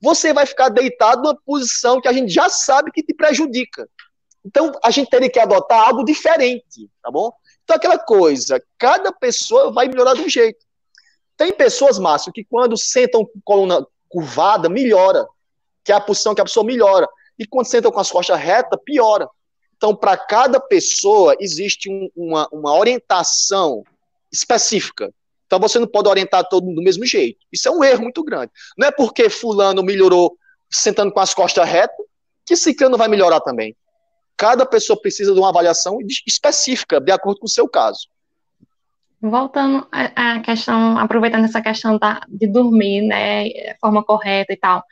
[0.01, 3.88] você vai ficar deitado numa posição que a gente já sabe que te prejudica.
[4.44, 7.33] Então, a gente teria que adotar algo diferente, tá bom?
[7.64, 10.66] Então, aquela coisa, cada pessoa vai melhorar de um jeito.
[11.37, 15.27] Tem pessoas, Márcio, que quando sentam com coluna curvada, melhora,
[15.85, 17.09] que é a posição que a pessoa melhora.
[17.38, 19.29] E quando sentam com as costas retas, piora.
[19.77, 23.85] Então, para cada pessoa, existe um, uma, uma orientação
[24.33, 25.12] específica.
[25.46, 27.38] Então, você não pode orientar todo mundo do mesmo jeito.
[27.53, 28.51] Isso é um erro muito grande.
[28.77, 30.37] Não é porque fulano melhorou
[30.70, 32.05] sentando com as costas retas,
[32.44, 33.77] que ciclano vai melhorar também.
[34.37, 38.09] Cada pessoa precisa de uma avaliação específica, de acordo com o seu caso.
[39.21, 43.49] Voltando à questão, aproveitando essa questão da, de dormir, né,
[43.81, 44.85] forma correta e tal,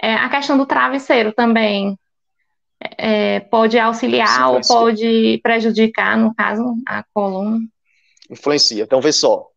[0.00, 1.98] é, a questão do travesseiro também
[2.98, 7.58] é, pode auxiliar ou pode prejudicar, no caso, a coluna?
[8.30, 8.82] Influencia.
[8.82, 9.48] Então, vê só.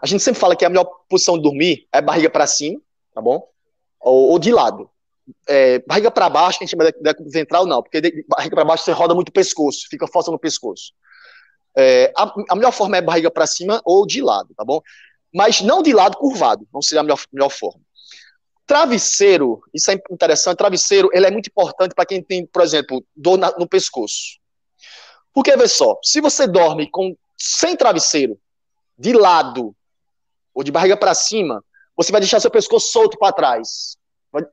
[0.00, 2.80] A gente sempre fala que a melhor posição de dormir é barriga para cima,
[3.14, 3.48] tá bom?
[4.00, 4.88] Ou, ou de lado
[5.48, 8.54] é, barriga para baixo, que a gente chama de decúbito ventral, não, porque de, barriga
[8.54, 10.92] para baixo você roda muito o pescoço, fica força no pescoço.
[11.76, 14.80] É, a, a, melhor forma é barriga para cima ou de lado, tá bom?
[15.32, 17.80] Mas não de lado curvado, não seria a melhor, melhor forma.
[18.66, 23.36] Travesseiro, isso é interessante, travesseiro, ele é muito importante para quem tem, por exemplo, dor
[23.36, 24.38] na, no pescoço.
[25.32, 28.38] Porque, vê só, se você dorme com sem travesseiro,
[28.96, 29.74] de lado,
[30.54, 31.62] ou de barriga para cima,
[31.96, 33.98] você vai deixar seu pescoço solto para trás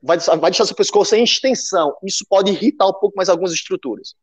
[0.02, 1.96] vai, vai deixar seu pescoço em extensão.
[2.04, 4.14] Isso pode irritar um pouco mais algumas estruturas.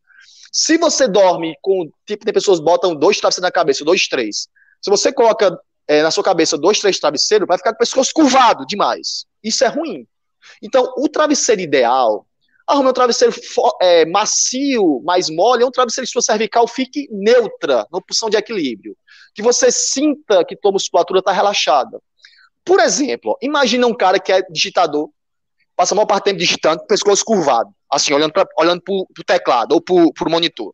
[0.52, 1.90] Se você dorme com.
[2.06, 4.48] Tipo, tem pessoas que botam dois travesseiros na cabeça, dois, três.
[4.82, 5.58] Se você coloca
[5.88, 9.26] é, na sua cabeça dois, três travesseiros, vai ficar com o pescoço curvado demais.
[9.44, 10.08] Isso é ruim.
[10.62, 12.26] Então, o travesseiro ideal,
[12.68, 13.34] arrume um travesseiro
[13.82, 18.38] é, macio, mais mole, é um travesseiro que sua cervical fique neutra, na posição de
[18.38, 18.96] equilíbrio.
[19.34, 22.00] Que você sinta que tua musculatura está relaxada.
[22.64, 25.10] Por exemplo, imagina um cara que é digitador,
[25.76, 29.74] passa a maior parte do tempo digitando, pescoço curvado, assim, olhando para olhando o teclado
[29.74, 30.74] ou para o monitor.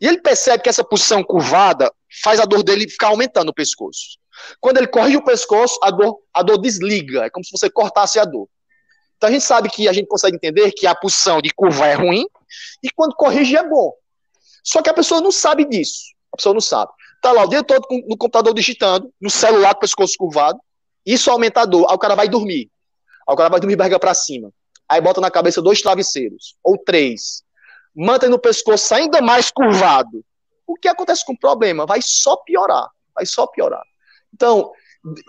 [0.00, 4.18] E ele percebe que essa posição curvada faz a dor dele ficar aumentando o pescoço.
[4.60, 8.18] Quando ele corrige o pescoço, a dor, a dor desliga, é como se você cortasse
[8.18, 8.48] a dor.
[9.16, 11.94] Então a gente sabe que a gente consegue entender que a posição de curva é
[11.94, 12.26] ruim
[12.82, 13.92] e quando corrige é bom.
[14.64, 16.02] Só que a pessoa não sabe disso.
[16.32, 16.90] A pessoa não sabe.
[17.20, 20.58] Tá lá o dia todo no computador digitando, no celular com o pescoço curvado,
[21.06, 21.86] isso aumenta a dor.
[21.88, 22.68] Aí o cara vai dormir.
[23.28, 24.52] Aí o cara vai dormir barriga para cima.
[24.92, 27.42] Aí bota na cabeça dois travesseiros, ou três.
[27.94, 30.22] Mantém no pescoço ainda mais curvado.
[30.66, 31.86] O que acontece com o problema?
[31.86, 32.88] Vai só piorar.
[33.14, 33.82] Vai só piorar.
[34.34, 34.70] Então,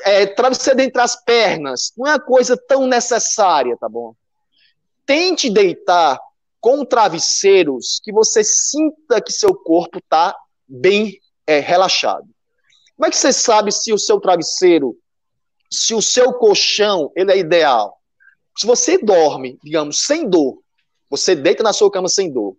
[0.03, 4.13] é, travesseiro entre as pernas não é uma coisa tão necessária, tá bom?
[5.05, 6.19] Tente deitar
[6.59, 10.35] com travesseiros que você sinta que seu corpo está
[10.67, 12.27] bem é, relaxado.
[12.97, 14.97] Como é que você sabe se o seu travesseiro
[15.73, 17.99] se o seu colchão ele é ideal.
[18.57, 20.59] Se você dorme, digamos, sem dor,
[21.09, 22.55] você deita na sua cama sem dor,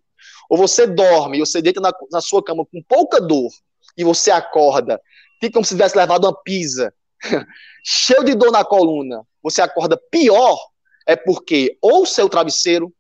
[0.49, 3.51] ou você dorme e você deita na, na sua cama com pouca dor,
[3.97, 5.01] e você acorda,
[5.41, 6.93] fica como se tivesse levado uma pizza,
[7.85, 10.59] cheio de dor na coluna, você acorda pior,
[11.07, 12.93] é porque ou seu travesseiro,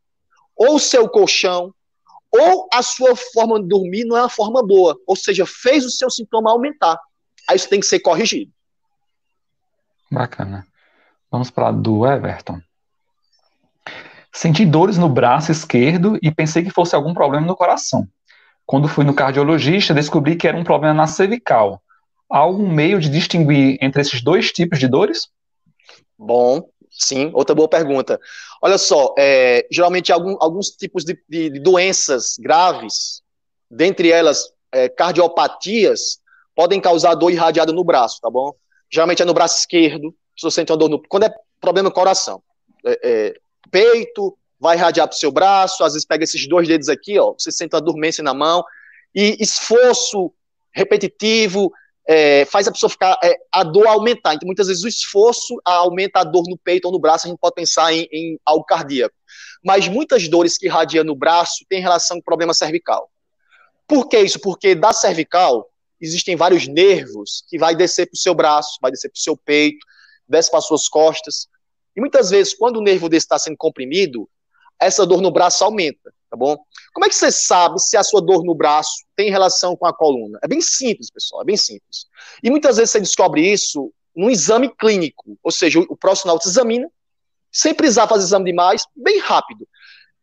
[0.56, 1.74] ou seu colchão,
[2.30, 5.90] ou a sua forma de dormir não é uma forma boa, ou seja, fez o
[5.90, 6.98] seu sintoma aumentar.
[7.48, 8.52] Aí isso tem que ser corrigido.
[10.10, 10.66] Bacana.
[11.30, 12.60] Vamos para do Everton.
[14.34, 18.06] Senti dores no braço esquerdo e pensei que fosse algum problema no coração.
[18.66, 21.80] Quando fui no cardiologista, descobri que era um problema na cervical.
[22.30, 25.28] Há algum meio de distinguir entre esses dois tipos de dores?
[26.18, 28.18] Bom, sim, outra boa pergunta.
[28.60, 33.22] Olha só, é, geralmente algum, alguns tipos de, de, de, doenças graves,
[33.70, 36.18] dentre elas é, cardiopatias,
[36.56, 38.52] podem causar dor irradiada no braço, tá bom?
[38.94, 41.02] geralmente é no braço esquerdo, se você sente uma dor no.
[41.08, 42.40] Quando é problema no coração,
[42.86, 43.34] é, é,
[43.70, 47.32] peito, vai irradiar para o seu braço, às vezes pega esses dois dedos aqui, ó,
[47.32, 48.64] você sente uma dormência na mão,
[49.14, 50.32] e esforço
[50.72, 51.72] repetitivo
[52.06, 54.34] é, faz a pessoa ficar, é, a dor aumentar.
[54.34, 57.38] Então, muitas vezes o esforço aumenta a dor no peito ou no braço, a gente
[57.38, 59.14] pode pensar em, em algo cardíaco.
[59.64, 63.10] Mas muitas dores que irradiam no braço têm relação com problema cervical.
[63.86, 64.38] Por que isso?
[64.38, 65.68] Porque da cervical
[66.00, 69.36] existem vários nervos que vai descer para o seu braço, vai descer para o seu
[69.36, 69.84] peito,
[70.28, 71.48] desce para as suas costas.
[71.96, 74.28] E muitas vezes, quando o nervo desse está sendo comprimido,
[74.80, 76.56] essa dor no braço aumenta, tá bom?
[76.92, 79.92] Como é que você sabe se a sua dor no braço tem relação com a
[79.92, 80.38] coluna?
[80.42, 82.06] É bem simples, pessoal, é bem simples.
[82.42, 86.88] E muitas vezes você descobre isso num exame clínico, ou seja, o profissional te examina,
[87.50, 89.66] sem precisar fazer exame demais, bem rápido.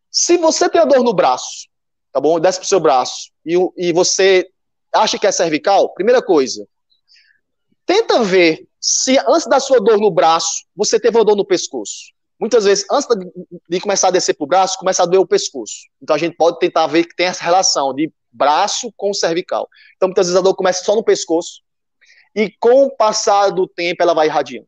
[0.09, 1.67] Se você tem a dor no braço,
[2.11, 2.39] tá bom?
[2.39, 4.49] Desce pro seu braço, e, e você
[4.93, 6.67] acha que é cervical, primeira coisa,
[7.85, 12.11] tenta ver se antes da sua dor no braço, você teve uma dor no pescoço.
[12.39, 13.07] Muitas vezes, antes
[13.69, 15.83] de começar a descer para o braço, começa a doer o pescoço.
[16.01, 19.69] Então a gente pode tentar ver que tem essa relação de braço com cervical.
[19.95, 21.61] Então muitas vezes a dor começa só no pescoço
[22.35, 24.67] e com o passar do tempo ela vai irradiando.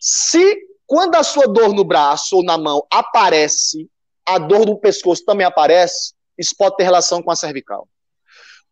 [0.00, 3.90] Se quando a sua dor no braço ou na mão aparece,
[4.24, 7.86] a dor do pescoço também aparece, isso pode ter relação com a cervical.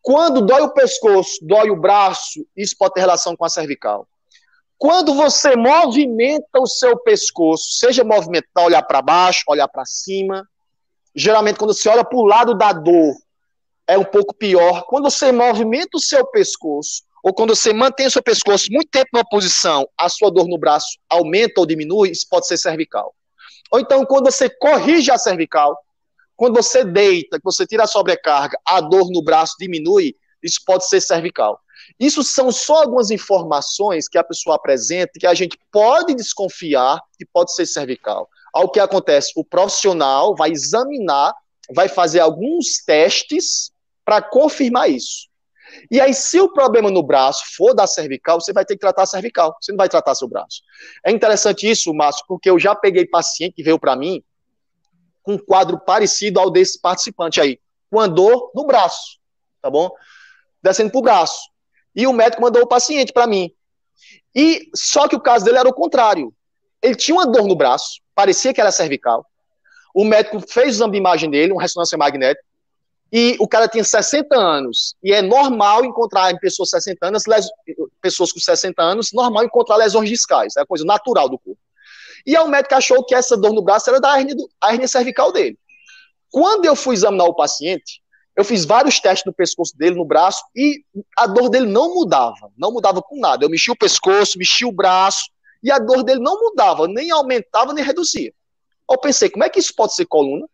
[0.01, 4.07] Quando dói o pescoço, dói o braço, isso pode ter relação com a cervical.
[4.77, 10.47] Quando você movimenta o seu pescoço, seja movimentar, olhar para baixo, olhar para cima,
[11.15, 13.15] geralmente quando você olha para o lado da dor,
[13.87, 14.83] é um pouco pior.
[14.83, 19.09] Quando você movimenta o seu pescoço, ou quando você mantém o seu pescoço muito tempo
[19.13, 23.15] numa posição, a sua dor no braço aumenta ou diminui, isso pode ser cervical.
[23.71, 25.75] Ou então, quando você corrige a cervical,
[26.35, 30.87] quando você deita, que você tira a sobrecarga, a dor no braço diminui, isso pode
[30.87, 31.59] ser cervical.
[31.99, 37.25] Isso são só algumas informações que a pessoa apresenta que a gente pode desconfiar que
[37.25, 38.29] pode ser cervical.
[38.53, 41.33] Ao que acontece, o profissional vai examinar,
[41.73, 43.71] vai fazer alguns testes
[44.03, 45.27] para confirmar isso.
[45.89, 49.03] E aí, se o problema no braço for da cervical, você vai ter que tratar
[49.03, 50.61] a cervical, você não vai tratar seu braço.
[51.03, 54.23] É interessante isso, Márcio, porque eu já peguei paciente que veio para mim
[55.21, 59.17] com um quadro parecido ao desse participante aí, com a dor no braço,
[59.61, 59.89] tá bom?
[60.61, 61.49] Descendo pro braço.
[61.95, 63.51] E o médico mandou o paciente para mim.
[64.35, 66.33] E só que o caso dele era o contrário.
[66.81, 69.25] Ele tinha uma dor no braço, parecia que era cervical.
[69.93, 72.43] O médico fez o exame de imagem dele, uma ressonância magnética,
[73.11, 74.95] e o cara tinha 60 anos.
[75.01, 77.47] E é normal encontrar em pessoas 60 anos, les...
[78.01, 81.59] pessoas com 60 anos, normal encontrar lesões discais, é coisa natural do corpo.
[82.25, 84.49] E o médico achou que essa dor no braço era da hernia, do...
[84.63, 85.57] hernia cervical dele.
[86.29, 88.01] Quando eu fui examinar o paciente,
[88.35, 90.83] eu fiz vários testes no pescoço dele, no braço, e
[91.17, 92.51] a dor dele não mudava.
[92.57, 93.45] Não mudava com nada.
[93.45, 95.29] Eu mexi o pescoço, mexi o braço,
[95.63, 98.33] e a dor dele não mudava, nem aumentava, nem reduzia.
[98.91, 100.45] Eu pensei, como é que isso pode ser coluna?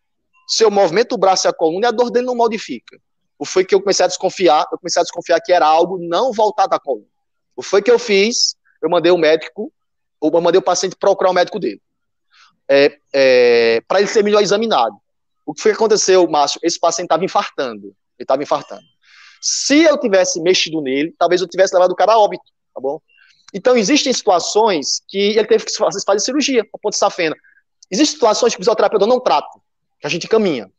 [0.48, 2.98] Se eu movimento o braço e a coluna, e a dor dele não modifica.
[3.38, 6.32] O foi que eu comecei a desconfiar, eu comecei a desconfiar que era algo não
[6.32, 7.08] voltado à coluna.
[7.56, 9.74] O foi que eu fiz, eu mandei o médico,
[10.22, 11.82] eu mandei o paciente procurar o médico dele.
[12.70, 14.96] É, é, para ele ser melhor examinado.
[15.45, 16.60] O que foi que aconteceu, Márcio?
[16.63, 17.88] Esse paciente estava infartando.
[17.88, 18.84] Ele estava infartando.
[19.41, 23.01] Se eu tivesse mexido nele, talvez eu tivesse levado o cara a óbito, tá bom?
[23.54, 27.36] Então, existem situações que ele teve que fazer, cirurgia, a ponto de safena.
[27.89, 29.60] Existem situações que o fisioterapeuta não trata,
[29.99, 30.71] que a gente caminha.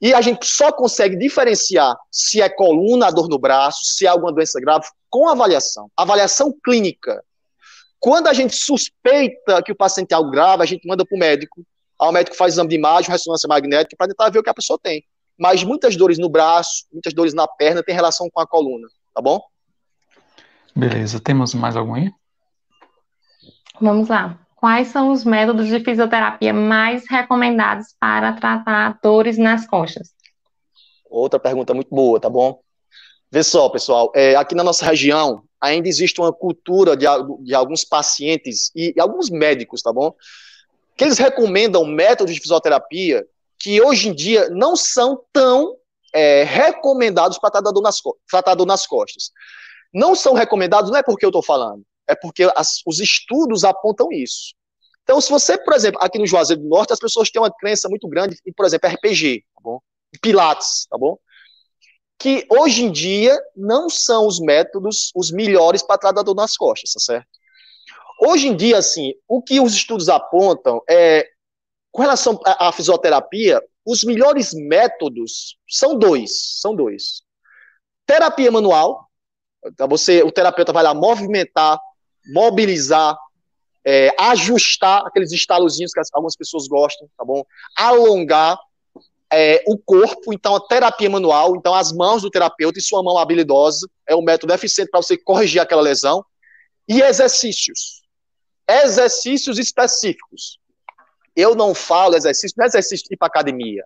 [0.00, 4.32] E a gente só consegue diferenciar se é coluna, dor no braço, se é alguma
[4.32, 5.90] doença grave, com avaliação.
[5.94, 7.22] Avaliação clínica.
[7.98, 11.18] Quando a gente suspeita que o paciente tem algo grave, a gente manda para o
[11.18, 11.62] médico,
[12.08, 14.78] o médico faz exame de imagem, ressonância magnética, para tentar ver o que a pessoa
[14.82, 15.04] tem.
[15.38, 19.20] Mas muitas dores no braço, muitas dores na perna, tem relação com a coluna, tá
[19.20, 19.40] bom?
[20.74, 22.10] Beleza, temos mais algum aí?
[23.80, 24.38] Vamos lá.
[24.54, 30.10] Quais são os métodos de fisioterapia mais recomendados para tratar dores nas costas?
[31.10, 32.60] Outra pergunta muito boa, tá bom?
[33.32, 37.06] Vê só, pessoal, é, aqui na nossa região ainda existe uma cultura de,
[37.42, 40.14] de alguns pacientes e, e alguns médicos, tá bom?
[41.00, 43.26] Que eles recomendam métodos de fisioterapia
[43.58, 45.74] que hoje em dia não são tão
[46.12, 49.30] é, recomendados para tratar dor, nas, tratar dor nas costas.
[49.94, 54.12] Não são recomendados, não é porque eu estou falando, é porque as, os estudos apontam
[54.12, 54.52] isso.
[55.02, 57.88] Então, se você, por exemplo, aqui no Juazeiro do Norte, as pessoas têm uma crença
[57.88, 59.80] muito grande em, por exemplo, RPG, tá bom?
[60.20, 61.16] Pilates, tá bom?
[62.18, 66.92] Que hoje em dia não são os métodos os melhores para tratar dor nas costas,
[66.92, 67.39] tá certo?
[68.22, 71.26] Hoje em dia, assim, o que os estudos apontam é,
[71.90, 77.22] com relação à fisioterapia, os melhores métodos são dois, são dois.
[78.04, 79.08] Terapia manual,
[79.64, 81.80] então você, o terapeuta vai lá movimentar,
[82.26, 83.16] mobilizar,
[83.86, 87.42] é, ajustar aqueles estalozinhos que algumas pessoas gostam, tá bom?
[87.74, 88.58] Alongar
[89.32, 93.16] é, o corpo, então a terapia manual, então as mãos do terapeuta e sua mão
[93.16, 96.22] habilidosa é um método eficiente para você corrigir aquela lesão.
[96.86, 97.99] E exercícios
[98.70, 100.58] exercícios específicos.
[101.34, 103.84] Eu não falo exercício, não é exercício para academia.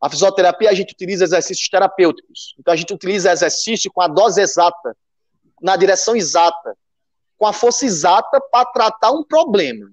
[0.00, 2.54] A fisioterapia, a gente utiliza exercícios terapêuticos.
[2.58, 4.96] Então, a gente utiliza exercício com a dose exata,
[5.60, 6.76] na direção exata,
[7.38, 9.90] com a força exata para tratar um problema.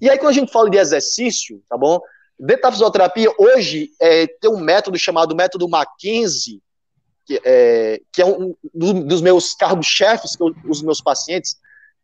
[0.00, 2.00] E aí, quando a gente fala de exercício, tá bom?
[2.38, 6.62] Dentro da fisioterapia, hoje, é, tem um método chamado método Mackenzie,
[7.26, 11.56] que é, que é um dos meus cargos-chefes que eu uso meus pacientes,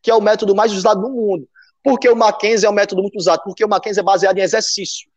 [0.07, 1.49] que é o método mais usado no mundo.
[1.83, 3.43] Porque o Mackenzie é um método muito usado?
[3.43, 5.09] Porque o Mackenzie é baseado em exercício.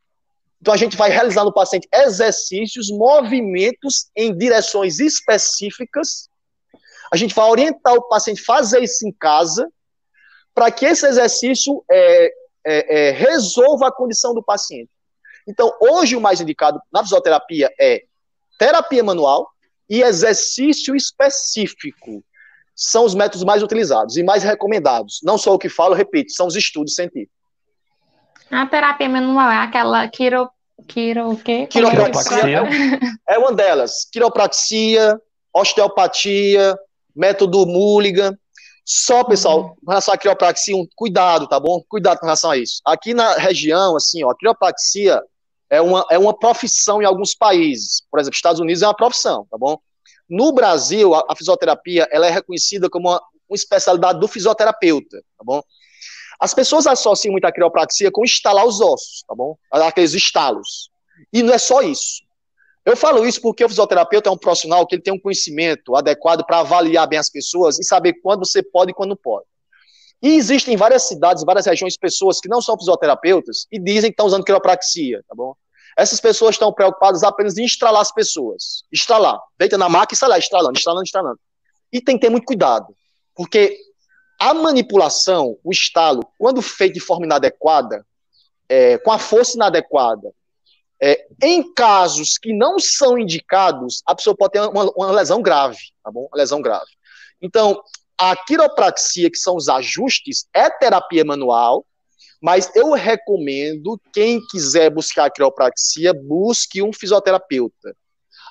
[0.60, 6.28] Então a gente vai realizar no paciente exercícios, movimentos em direções específicas.
[7.12, 9.70] A gente vai orientar o paciente a fazer isso em casa,
[10.52, 12.32] para que esse exercício é,
[12.66, 14.90] é, é, resolva a condição do paciente.
[15.46, 18.02] Então, hoje o mais indicado na fisioterapia é
[18.58, 19.48] terapia manual,
[19.88, 22.24] e exercício específico
[22.80, 25.20] são os métodos mais utilizados e mais recomendados.
[25.22, 27.36] Não só o que falo, repito, são os estudos científicos.
[28.50, 30.48] A terapia manual é aquela quiro,
[30.88, 31.66] quiro, o quê?
[31.66, 32.62] Quiropraxia
[33.28, 34.08] é uma delas.
[34.10, 35.20] Quiropraxia,
[35.52, 36.74] osteopatia,
[37.14, 38.34] método Mulligan.
[38.82, 39.74] Só, pessoal, uhum.
[39.84, 41.82] com relação à quiropraxia, um cuidado, tá bom?
[41.86, 42.80] Cuidado com relação a isso.
[42.84, 45.22] Aqui na região, assim, ó, a quiropraxia
[45.68, 48.02] é uma, é uma profissão em alguns países.
[48.10, 49.78] Por exemplo, Estados Unidos é uma profissão, tá bom?
[50.30, 55.44] No Brasil, a, a fisioterapia ela é reconhecida como uma, uma especialidade do fisioterapeuta, tá
[55.44, 55.60] bom?
[56.38, 59.58] As pessoas associam muito a criopraxia com estalar os ossos, tá bom?
[59.70, 60.88] Aqueles estalos.
[61.32, 62.22] E não é só isso.
[62.86, 66.46] Eu falo isso porque o fisioterapeuta é um profissional que ele tem um conhecimento adequado
[66.46, 69.44] para avaliar bem as pessoas e saber quando você pode e quando não pode.
[70.22, 74.14] E existem em várias cidades, várias regiões, pessoas que não são fisioterapeutas e dizem que
[74.14, 75.54] estão usando quiropraxia, tá bom?
[75.96, 78.84] Essas pessoas estão preocupadas apenas em estralar as pessoas.
[78.92, 79.40] Estralar.
[79.58, 81.40] Deita na máquina e lá, estralando, estralando, estralando.
[81.92, 82.94] E tem que ter muito cuidado.
[83.34, 83.78] Porque
[84.38, 88.06] a manipulação, o estalo, quando feito de forma inadequada,
[88.68, 90.32] é, com a força inadequada,
[91.02, 95.78] é, em casos que não são indicados, a pessoa pode ter uma, uma lesão grave,
[96.02, 96.28] tá bom?
[96.30, 96.90] Uma lesão grave.
[97.40, 97.82] Então,
[98.18, 101.86] a quiropraxia, que são os ajustes, é terapia manual,
[102.40, 107.94] mas eu recomendo, quem quiser buscar quiropraxia, busque um fisioterapeuta.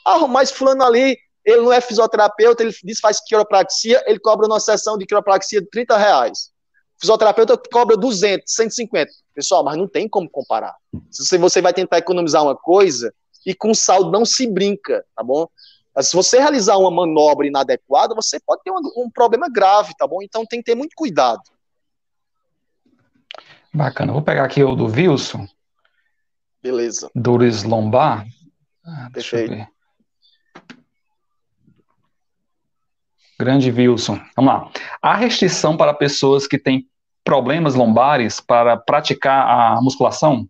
[0.06, 4.60] Ah, mas fulano ali, ele não é fisioterapeuta, ele diz faz quiropraxia, ele cobra uma
[4.60, 6.52] sessão de quiropraxia de 30 reais.
[7.00, 9.12] Fisioterapeuta cobra 200, 150.
[9.34, 10.76] Pessoal, mas não tem como comparar.
[11.10, 13.14] Se você vai tentar economizar uma coisa,
[13.46, 15.48] e com saldo não se brinca, tá bom?
[16.02, 20.22] Se você realizar uma manobra inadequada, você pode ter um, um problema grave, tá bom?
[20.22, 21.42] Então tem que ter muito cuidado.
[23.74, 24.14] Bacana.
[24.14, 25.48] Vou pegar aqui o do Wilson.
[26.62, 27.10] Beleza.
[27.16, 28.26] Dores lombar.
[28.86, 29.68] Ah, Perfeito.
[33.40, 34.20] Grande Wilson.
[34.36, 34.72] Vamos lá.
[35.02, 36.90] Há restrição para pessoas que têm
[37.24, 40.48] problemas lombares para praticar a musculação?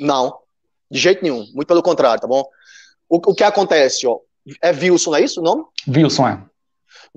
[0.00, 0.38] Não,
[0.90, 1.46] de jeito nenhum.
[1.54, 2.42] Muito pelo contrário, tá bom?
[3.08, 4.18] O, o que acontece, ó,
[4.60, 5.64] é Wilson, não é isso o nome?
[5.86, 6.42] Wilson, é.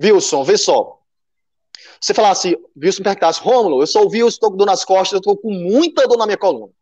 [0.00, 1.00] Wilson, vê só.
[2.00, 5.18] Você falasse, Wilson perguntasse, Rômulo, eu sou o Wilson, estou com dor nas costas, eu
[5.18, 6.72] estou com muita dor na minha coluna.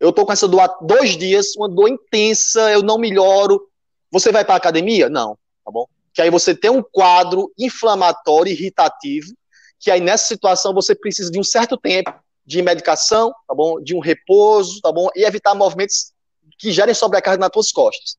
[0.00, 3.68] Eu estou com essa dor há dois dias, uma dor intensa, eu não melhoro.
[4.10, 5.08] Você vai para a academia?
[5.08, 5.86] Não, tá bom?
[6.12, 9.32] Que aí você tem um quadro inflamatório, irritativo,
[9.78, 12.12] que aí nessa situação você precisa de um certo tempo
[12.46, 13.80] de medicação, tá bom?
[13.80, 15.08] De um repouso, tá bom?
[15.14, 16.12] E evitar movimentos
[16.58, 18.16] que gerem sobrecarga nas suas costas.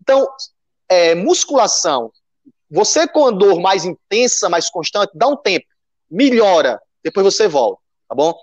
[0.00, 0.26] Então,
[0.88, 2.10] é, musculação,
[2.70, 5.66] você com a dor mais intensa, mais constante, dá um tempo,
[6.10, 8.34] melhora, depois você volta, tá bom?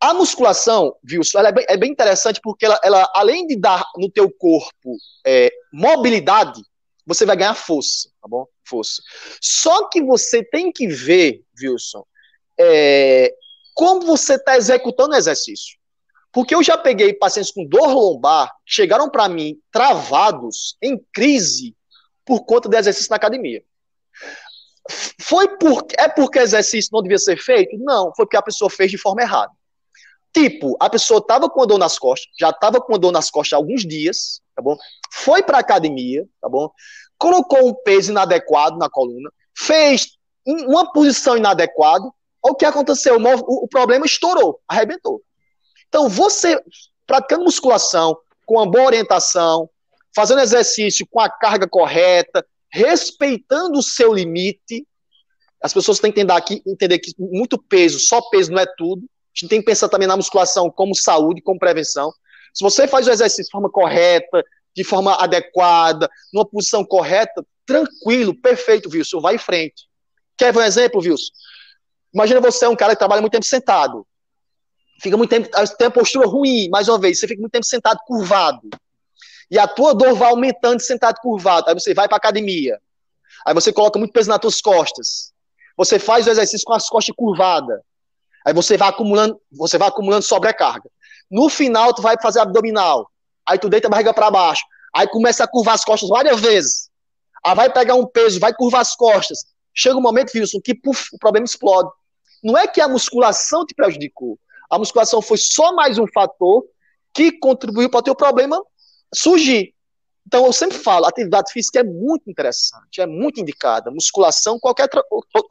[0.00, 3.84] A musculação, Wilson, ela é, bem, é bem interessante porque ela, ela, além de dar
[3.96, 6.62] no teu corpo é, mobilidade,
[7.06, 8.46] você vai ganhar força, tá bom?
[8.64, 9.02] Força.
[9.40, 12.04] Só que você tem que ver, Wilson,
[12.58, 13.34] é,
[13.74, 15.76] como você está executando o exercício.
[16.32, 21.76] Porque eu já peguei pacientes com dor lombar, chegaram para mim travados, em crise,
[22.24, 23.62] por conta do exercício na academia.
[25.20, 27.76] Foi por, é porque exercício não devia ser feito?
[27.78, 29.52] Não, foi porque a pessoa fez de forma errada.
[30.32, 33.30] Tipo, a pessoa estava com a dor nas costas, já estava com a dor nas
[33.30, 34.76] costas há alguns dias, tá bom?
[35.12, 36.70] Foi para a academia, tá bom?
[37.16, 42.04] Colocou um peso inadequado na coluna, fez uma posição inadequada,
[42.42, 43.16] o que aconteceu?
[43.16, 45.22] O, o problema estourou, arrebentou.
[45.88, 46.60] Então, você
[47.06, 49.68] praticando musculação, com uma boa orientação,
[50.14, 54.86] fazendo exercício com a carga correta, respeitando o seu limite.
[55.62, 59.02] As pessoas têm que entender, aqui, entender que muito peso, só peso não é tudo.
[59.02, 62.12] A gente tem que pensar também na musculação como saúde, como prevenção.
[62.52, 64.44] Se você faz o exercício de forma correta,
[64.76, 69.88] de forma adequada, numa posição correta, tranquilo, perfeito, Wilson, vai em frente.
[70.36, 71.32] Quer ver um exemplo, Wilson?
[72.12, 74.06] Imagina você é um cara que trabalha muito tempo sentado.
[75.00, 77.98] Fica muito tempo, tem uma postura ruim, mais uma vez, você fica muito tempo sentado,
[78.06, 78.68] curvado.
[79.50, 82.78] E a tua dor vai aumentando sentado curvado, aí você vai para academia,
[83.46, 85.32] aí você coloca muito peso nas tuas costas,
[85.76, 87.80] você faz o exercício com as costas curvadas,
[88.44, 90.88] aí você vai acumulando, você vai acumulando sobrecarga.
[91.30, 93.10] No final, tu vai fazer abdominal,
[93.46, 94.64] aí tu deita a barriga para baixo,
[94.94, 96.90] aí começa a curvar as costas várias vezes,
[97.44, 101.08] aí vai pegar um peso, vai curvar as costas, chega um momento, Wilson, que puf,
[101.12, 101.90] o problema explode.
[102.42, 104.38] Não é que a musculação te prejudicou,
[104.70, 106.64] a musculação foi só mais um fator
[107.12, 108.60] que contribuiu para o teu problema
[109.18, 109.74] surgir.
[110.26, 113.90] Então, eu sempre falo, atividade física é muito interessante, é muito indicada.
[113.90, 114.88] Musculação, qualquer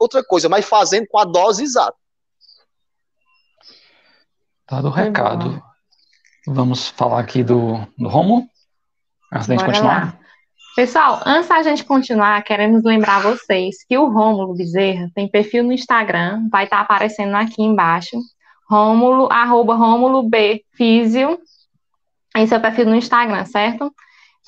[0.00, 1.96] outra coisa, mas fazendo com a dose exata.
[4.68, 5.62] Dado o recado.
[6.46, 8.48] Vamos falar aqui do, do Romo,
[9.32, 10.04] antes da gente continuar.
[10.06, 10.18] Lá.
[10.74, 15.72] Pessoal, antes da gente continuar, queremos lembrar vocês que o Rômulo Bezerra tem perfil no
[15.72, 18.18] Instagram, vai estar aparecendo aqui embaixo.
[18.68, 21.38] Rômulo, arroba Rômulo B Físio,
[22.36, 23.94] esse é o perfil no Instagram, certo?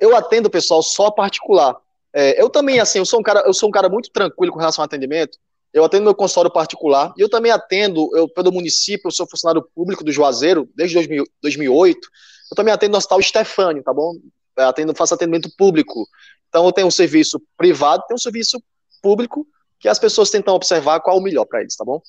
[0.00, 1.76] eu atendo pessoal só particular.
[2.12, 4.58] É, eu também, assim, eu sou um cara, eu sou um cara muito tranquilo com
[4.58, 5.38] relação ao atendimento.
[5.72, 9.66] Eu atendo meu consultório particular e eu também atendo, eu pelo município, eu sou funcionário
[9.74, 12.08] público do Juazeiro desde 2000, 2008.
[12.50, 14.14] Eu também atendo no Hospital Stefânio, tá bom?
[14.56, 16.08] Eu atendo, faço atendimento público.
[16.48, 18.62] Então eu tenho um serviço privado, tenho um serviço
[19.02, 19.46] público
[19.78, 22.00] que as pessoas tentam observar qual é o melhor para eles, tá bom?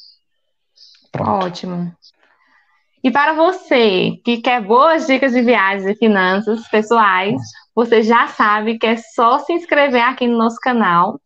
[1.12, 1.46] Pronto.
[1.46, 1.94] Ótimo.
[3.04, 7.42] E para você que quer boas dicas de viagens e finanças pessoais,
[7.78, 11.22] você já sabe que é só se inscrever aqui no nosso canal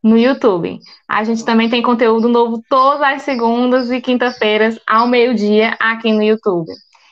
[0.00, 0.78] no YouTube.
[1.08, 6.22] A gente também tem conteúdo novo todas as segundas e quinta-feiras ao meio-dia aqui no
[6.22, 6.70] YouTube.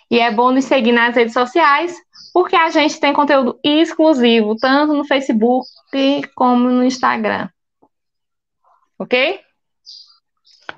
[0.09, 1.97] E é bom nos seguir nas redes sociais,
[2.32, 5.66] porque a gente tem conteúdo exclusivo, tanto no Facebook
[6.37, 7.49] como no Instagram.
[9.01, 9.41] Ok?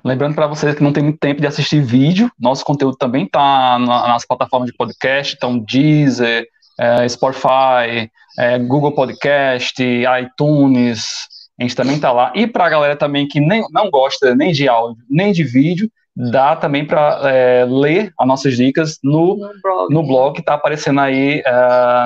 [0.03, 3.77] Lembrando para vocês que não tem muito tempo de assistir vídeo, nosso conteúdo também está
[3.77, 6.47] nas plataformas de podcast, então Deezer,
[6.79, 11.27] é, Spotify, é, Google Podcast, iTunes,
[11.59, 12.31] a gente também está lá.
[12.33, 15.91] E para a galera também que nem, não gosta nem de áudio, nem de vídeo,
[16.15, 20.53] dá também para é, ler as nossas dicas no, no blog, no blog que está
[20.53, 21.51] aparecendo aí é,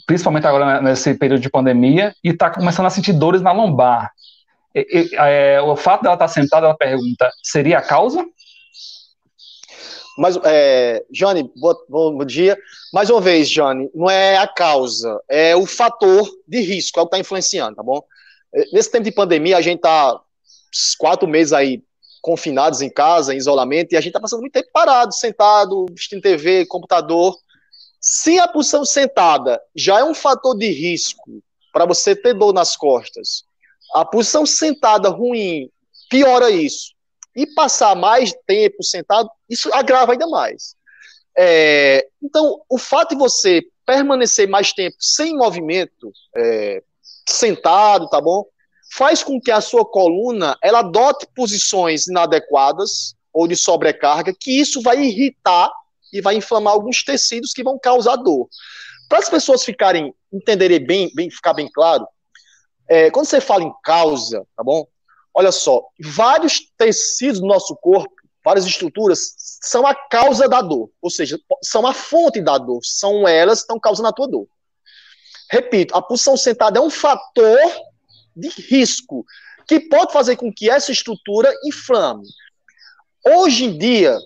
[0.07, 4.12] principalmente agora nesse período de pandemia, e está começando a sentir dores na lombar.
[4.72, 8.24] E, e, é, o fato dela estar tá sentada, ela pergunta, seria a causa?
[10.19, 12.59] Mas, é, Johnny, bom, dia.
[12.93, 17.07] Mais uma vez, Johnny, não é a causa, é o fator de risco, é o
[17.07, 18.03] que está influenciando, tá bom?
[18.53, 20.21] É, nesse tempo de pandemia, a gente está
[20.99, 21.85] quatro meses aí
[22.21, 26.21] confinados em casa, em isolamento, e a gente está passando muito tempo parado, sentado, assistindo
[26.21, 27.39] TV, computador.
[28.01, 31.41] Se a posição sentada já é um fator de risco
[31.73, 33.45] para você ter dor nas costas,
[33.95, 35.71] a posição sentada ruim
[36.11, 36.97] piora isso
[37.35, 40.74] e passar mais tempo sentado, isso agrava ainda mais.
[41.37, 46.83] É, então, o fato de você permanecer mais tempo sem movimento, é,
[47.29, 48.45] sentado, tá bom?
[48.93, 54.83] Faz com que a sua coluna ela adote posições inadequadas ou de sobrecarga, que isso
[54.83, 55.70] vai irritar
[56.12, 58.49] e vai inflamar alguns tecidos que vão causar dor.
[59.09, 62.07] Para as pessoas ficarem, entenderem bem, bem ficar bem claro,
[62.89, 64.87] é, quando você fala em causa, tá bom?
[65.35, 68.12] Olha só, vários tecidos do nosso corpo,
[68.45, 73.26] várias estruturas, são a causa da dor, ou seja, são a fonte da dor, são
[73.29, 74.49] elas que estão causando a tua dor.
[75.51, 77.59] Repito, a posição sentada é um fator
[78.35, 79.24] de risco
[79.66, 82.26] que pode fazer com que essa estrutura inflame.
[83.24, 84.18] Hoje em dia,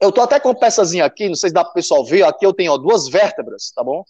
[0.00, 2.22] eu tô até com uma peçazinha aqui, não sei se dá para o pessoal ver,
[2.22, 4.04] aqui eu tenho ó, duas vértebras, tá bom?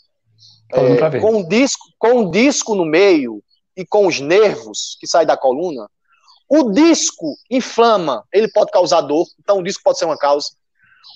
[0.73, 3.43] É, com, um disco, com um disco no meio
[3.77, 5.89] e com os nervos que saem da coluna,
[6.49, 10.51] o disco inflama, ele pode causar dor, então o disco pode ser uma causa.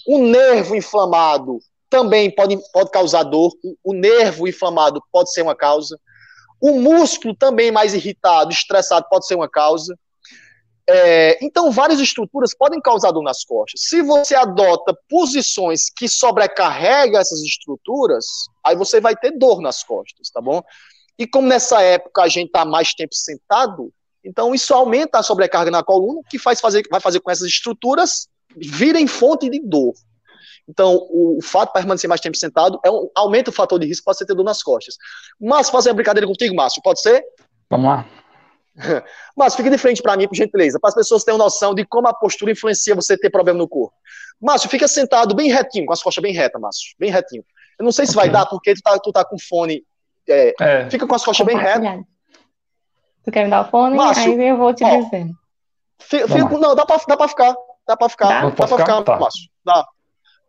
[0.06, 1.58] O nervo inflamado
[1.90, 5.98] também pode, pode causar dor, o, o nervo inflamado pode ser uma causa.
[6.60, 9.96] O músculo também mais irritado, estressado, pode ser uma causa.
[10.90, 13.82] É, então, várias estruturas podem causar dor nas costas.
[13.84, 18.24] Se você adota posições que sobrecarregam essas estruturas,
[18.64, 20.62] aí você vai ter dor nas costas, tá bom?
[21.18, 23.92] E como nessa época a gente está mais tempo sentado,
[24.24, 27.48] então isso aumenta a sobrecarga na coluna, que faz fazer, vai fazer com que essas
[27.48, 29.94] estruturas virem fonte de dor.
[30.68, 34.04] Então, o, fato de permanecer mais tempo sentado é um, aumenta o fator de risco
[34.04, 34.96] para você ter dor nas costas.
[35.40, 37.24] Márcio, fazer uma brincadeira contigo, Márcio, pode ser?
[37.70, 38.06] Vamos lá.
[39.34, 42.06] Márcio, fica de frente para mim, por gentileza, para as pessoas terem noção de como
[42.06, 43.96] a postura influencia você ter problema no corpo.
[44.38, 47.44] Márcio, fica sentado bem retinho, com as costas bem retas, Márcio, bem retinho.
[47.78, 48.28] Eu não sei se okay.
[48.28, 49.82] vai dar, porque tu tá, tu tá com fone.
[50.28, 50.90] É, é.
[50.90, 52.04] Fica com as costas bem retas.
[53.28, 53.94] Tu quer me dar o fone?
[53.94, 55.26] Márcio, aí eu vou te ó, dizer.
[55.98, 57.54] Fica, não, dá para dá pra ficar.
[57.86, 58.28] Dá para ficar.
[58.28, 59.18] Dá, dá para ficar, ficar tá.
[59.18, 59.50] Márcio.
[59.62, 59.86] Dá.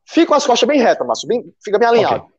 [0.05, 1.27] Fica com as costas bem retas, Márcio.
[1.27, 2.23] Bem, fica bem alinhado.
[2.23, 2.29] Okay.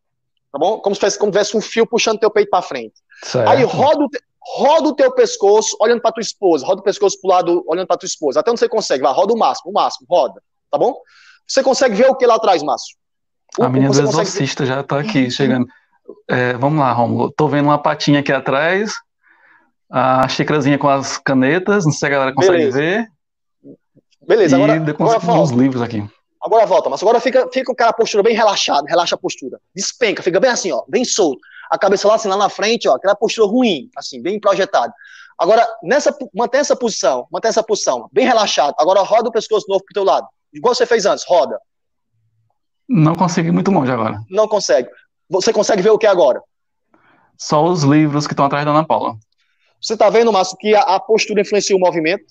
[0.51, 0.79] Tá bom?
[0.79, 2.95] Como se fosse, como tivesse um fio puxando teu peito para frente.
[3.23, 3.51] Certo.
[3.51, 4.09] Aí roda o,
[4.57, 6.65] roda o teu pescoço olhando para tua esposa.
[6.65, 8.41] Roda o pescoço pro lado olhando para tua esposa.
[8.41, 9.03] Até onde você consegue.
[9.03, 10.43] Vai, roda o máximo, o máximo, roda.
[10.71, 10.97] Tá bom?
[11.47, 12.97] Você consegue ver o que lá atrás, Márcio?
[13.61, 15.67] A menina do exorcista já tá aqui, chegando.
[16.27, 17.31] É, vamos lá, Romulo.
[17.31, 18.91] Tô vendo uma patinha aqui atrás.
[19.91, 21.85] A xícarazinha com as canetas.
[21.85, 22.79] Não sei se a galera consegue Beleza.
[22.79, 23.09] ver.
[24.27, 26.09] Beleza, e agora, agora uns livros aqui.
[26.43, 29.61] Agora volta, mas agora fica, fica com aquela postura bem relaxada, relaxa a postura.
[29.75, 31.41] Despenca, fica bem assim, ó, bem solto.
[31.71, 34.93] A cabeça lá assim, lá na frente, ó, aquela postura ruim, assim, bem projetada.
[35.39, 38.75] Agora, nessa, mantém essa posição, mantém essa posição, bem relaxado.
[38.79, 40.27] Agora roda o pescoço novo pro teu lado.
[40.53, 41.59] Igual você fez antes, roda.
[42.89, 44.21] Não consegui muito longe agora.
[44.31, 44.89] Não consegue.
[45.29, 46.43] Você consegue ver o que agora?
[47.39, 49.17] Só os livros que estão atrás da Ana Paula.
[49.81, 52.25] Você tá vendo, Márcio, que a, a postura influencia o movimento?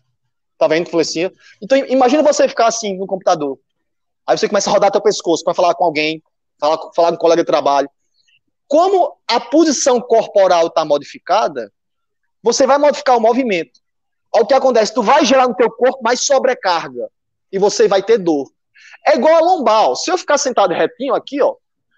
[0.58, 0.88] Tá vendo?
[0.88, 1.34] Influencia.
[1.62, 3.58] Então, imagina você ficar assim no computador
[4.30, 6.22] Aí você começa a rodar teu pescoço para falar com alguém,
[6.60, 7.89] falar, falar com um colega de trabalho.
[8.68, 11.74] Como a posição corporal está modificada,
[12.43, 13.80] você vai modificar o movimento.
[14.32, 17.10] Olha o que acontece, tu vai gerar no teu corpo mais sobrecarga
[17.52, 18.47] e você vai ter dor.
[19.08, 19.95] É igual a lombar.
[19.95, 21.56] Se eu ficar sentado retinho aqui, ó,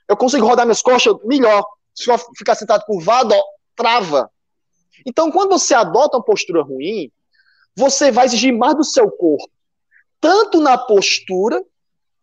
[0.07, 1.65] eu consigo rodar minhas costas melhor.
[1.93, 3.43] Se eu ficar sentado curvado, ó,
[3.75, 4.31] trava.
[5.05, 7.11] Então, quando você adota uma postura ruim,
[7.75, 9.49] você vai exigir mais do seu corpo,
[10.19, 11.63] tanto na postura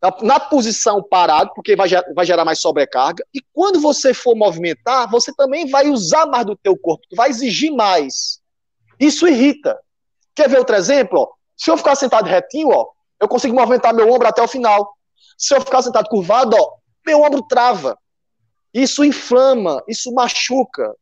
[0.01, 5.11] na, na posição parado, porque vai, vai gerar mais sobrecarga, e quando você for movimentar,
[5.11, 8.41] você também vai usar mais do teu corpo, vai exigir mais.
[8.99, 9.79] Isso irrita.
[10.35, 11.29] Quer ver outro exemplo?
[11.57, 12.89] Se eu ficar sentado retinho, ó,
[13.21, 14.97] eu consigo movimentar meu ombro até o final.
[15.37, 16.75] Se eu ficar sentado curvado, ó,
[17.05, 17.99] meu ombro trava.
[18.73, 20.95] Isso inflama, isso machuca.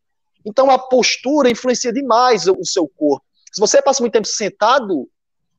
[0.47, 3.25] Então a postura influencia demais o seu corpo.
[3.53, 5.09] Se você passa muito tempo sentado,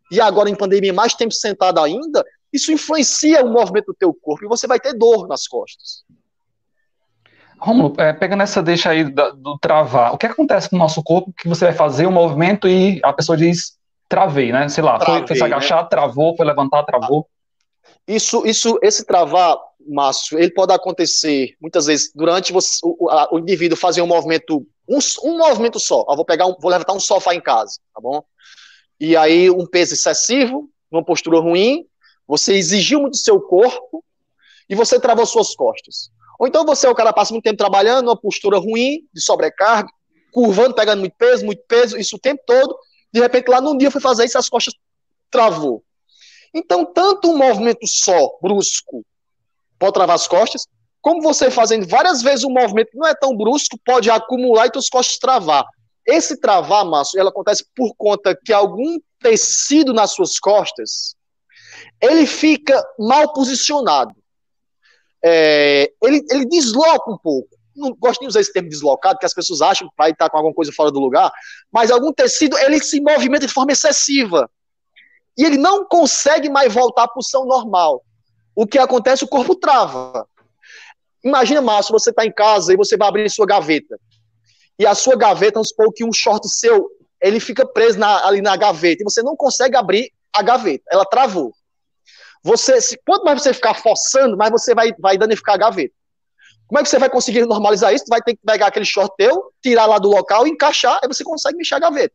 [0.09, 4.45] e agora em pandemia mais tempo sentado ainda, isso influencia o movimento do teu corpo
[4.45, 6.05] e você vai ter dor nas costas.
[7.59, 11.03] Romulo, é, pegando essa deixa aí do, do travar, o que acontece com o nosso
[11.03, 13.77] corpo que você vai fazer um movimento e a pessoa diz
[14.07, 14.69] travei, né?
[14.69, 15.89] Sei lá, travei, foi, foi se agachar, né?
[15.89, 17.27] travou, foi levantar, travou.
[18.07, 19.57] Isso, isso, esse travar,
[19.87, 24.65] Márcio, ele pode acontecer muitas vezes durante você, o, a, o indivíduo fazer um movimento,
[24.87, 26.05] um, um movimento só.
[26.07, 28.23] Eu vou pegar, um, vou levantar um sofá em casa, tá bom?
[28.99, 31.85] E aí um peso excessivo, uma postura ruim,
[32.27, 34.03] você exigiu muito do seu corpo
[34.69, 36.09] e você travou suas costas.
[36.39, 39.89] Ou então você é o cara passa muito tempo trabalhando, uma postura ruim, de sobrecarga,
[40.31, 42.77] curvando, pegando muito peso, muito peso, isso o tempo todo.
[43.11, 44.73] De repente, lá num dia foi fazer isso, as costas
[45.31, 45.83] travou.
[46.53, 49.05] Então, tanto um movimento só, brusco,
[49.79, 50.67] pode travar as costas,
[51.07, 54.89] como você fazendo várias vezes um movimento não é tão brusco, pode acumular e tuas
[54.89, 55.65] costas travar.
[56.05, 61.15] Esse travar, Márcio, ela acontece por conta que algum tecido nas suas costas
[62.01, 64.13] ele fica mal posicionado.
[65.23, 67.47] É, ele, ele desloca um pouco.
[67.73, 70.35] Não gosto de usar esse termo deslocado, que as pessoas acham que vai estar com
[70.35, 71.31] alguma coisa fora do lugar,
[71.71, 74.49] mas algum tecido ele se movimenta de forma excessiva.
[75.37, 78.03] e ele não consegue mais voltar à posição normal.
[78.53, 79.23] O que acontece?
[79.23, 80.27] O corpo trava.
[81.23, 83.99] Imagina, Márcio, você está em casa e você vai abrir sua gaveta.
[84.79, 86.89] E a sua gaveta, vamos supor que um short seu,
[87.21, 90.83] ele fica preso na, ali na gaveta e você não consegue abrir a gaveta.
[90.91, 91.53] Ela travou.
[92.43, 95.93] Você, se, quanto mais você ficar forçando, mais você vai, vai danificar a gaveta.
[96.67, 98.05] Como é que você vai conseguir normalizar isso?
[98.05, 101.23] Você vai ter que pegar aquele short teu, tirar lá do local, encaixar, aí você
[101.23, 102.13] consegue mexer a gaveta.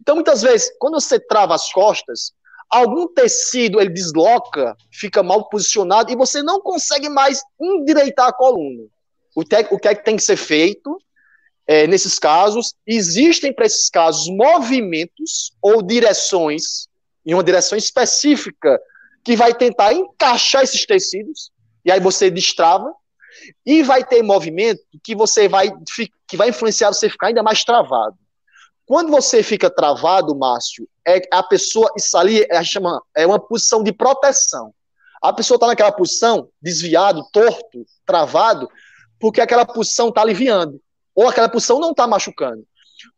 [0.00, 2.32] Então, muitas vezes, quando você trava as costas,
[2.70, 8.84] algum tecido ele desloca, fica mal posicionado e você não consegue mais endireitar a coluna.
[9.34, 10.96] O, te, o que é que tem que ser feito
[11.66, 12.74] é, nesses casos?
[12.86, 16.88] Existem para esses casos movimentos ou direções,
[17.26, 18.80] em uma direção específica,
[19.24, 21.50] que vai tentar encaixar esses tecidos,
[21.84, 22.92] e aí você destrava,
[23.64, 25.70] e vai ter movimento que você vai
[26.26, 28.16] que vai influenciar você ficar ainda mais travado.
[28.86, 33.82] Quando você fica travado, Márcio, é a pessoa, isso ali é, chama, é uma posição
[33.82, 34.72] de proteção.
[35.22, 38.68] A pessoa está naquela posição, desviado, torto, travado,
[39.18, 40.80] porque aquela posição está aliviando,
[41.14, 42.64] ou aquela posição não está machucando.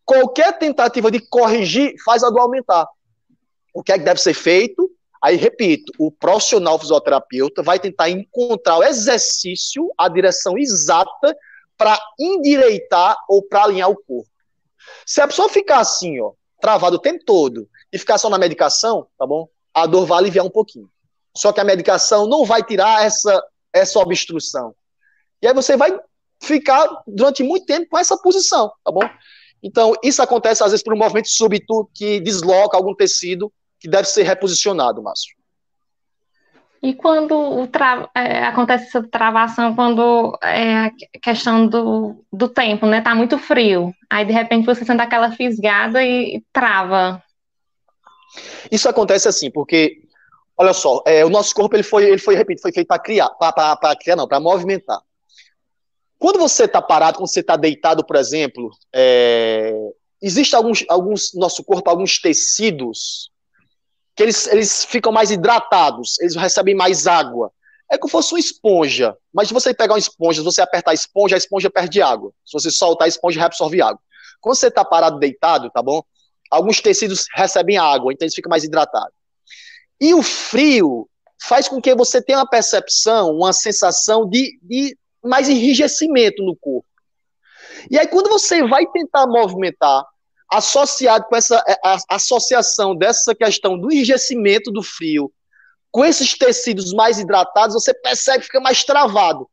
[0.04, 2.86] Qualquer tentativa de corrigir faz a dor aumentar.
[3.72, 4.90] O que é que deve ser feito?
[5.22, 11.36] Aí, repito, o profissional fisioterapeuta vai tentar encontrar o exercício, a direção exata
[11.78, 14.28] para endireitar ou para alinhar o corpo.
[15.06, 16.32] Se a pessoa ficar assim, ó,
[16.62, 19.48] travado o tempo todo e ficar só na medicação, tá bom?
[19.74, 20.88] A dor vai aliviar um pouquinho.
[21.36, 23.42] Só que a medicação não vai tirar essa,
[23.72, 24.74] essa obstrução.
[25.42, 25.98] E aí você vai
[26.40, 29.02] ficar durante muito tempo com essa posição, tá bom?
[29.60, 34.08] Então, isso acontece às vezes por um movimento súbito que desloca algum tecido que deve
[34.08, 35.34] ser reposicionado, Márcio.
[36.82, 38.10] E quando tra...
[38.12, 43.00] é, acontece essa travação, quando é a questão do, do tempo, né?
[43.00, 43.94] Tá muito frio.
[44.10, 47.22] Aí, de repente, você sente aquela fisgada e trava.
[48.70, 50.02] Isso acontece assim, porque,
[50.56, 53.28] olha só, é, o nosso corpo ele foi, ele foi, repito, foi feito para criar,
[53.30, 55.00] para criar, não, para movimentar.
[56.18, 59.72] Quando você está parado, quando você está deitado, por exemplo, é,
[60.20, 63.31] existe alguns, alguns, nosso corpo, alguns tecidos
[64.14, 67.52] que eles, eles ficam mais hidratados, eles recebem mais água.
[67.90, 69.16] É como se fosse uma esponja.
[69.32, 72.32] Mas se você pegar uma esponja, se você apertar a esponja, a esponja perde água.
[72.44, 74.00] Se você soltar a esponja, reabsorve água.
[74.40, 76.02] Quando você está parado deitado, tá bom?
[76.50, 79.14] Alguns tecidos recebem água, então eles ficam mais hidratados.
[80.00, 81.08] E o frio
[81.40, 86.86] faz com que você tenha uma percepção, uma sensação de, de mais enrijecimento no corpo.
[87.90, 90.04] E aí, quando você vai tentar movimentar,
[90.52, 95.32] associado com essa é, a, a associação dessa questão do enrijecimento do frio
[95.90, 99.48] com esses tecidos mais hidratados, você percebe que fica mais travado.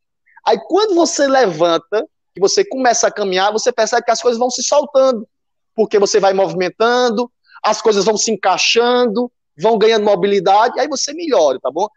[0.46, 4.50] Aí quando você levanta, e você começa a caminhar, você percebe que as coisas vão
[4.50, 5.28] se soltando,
[5.76, 7.30] porque você vai movimentando,
[7.62, 11.88] as coisas vão se encaixando, vão ganhando mobilidade, aí você melhora, tá bom?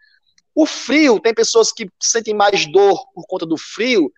[0.53, 4.11] O frio, tem pessoas que sentem mais dor por conta do frio,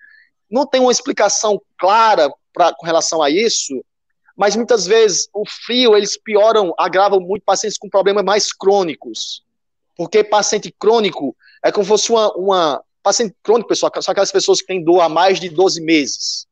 [0.50, 3.84] não tem uma explicação clara pra, com relação a isso,
[4.36, 9.44] mas muitas vezes o frio, eles pioram, agravam muito pacientes com problemas mais crônicos.
[9.96, 14.60] Porque paciente crônico é como se fosse uma, uma paciente crônico, pessoal, são aquelas pessoas
[14.60, 16.48] que têm dor há mais de 12 meses.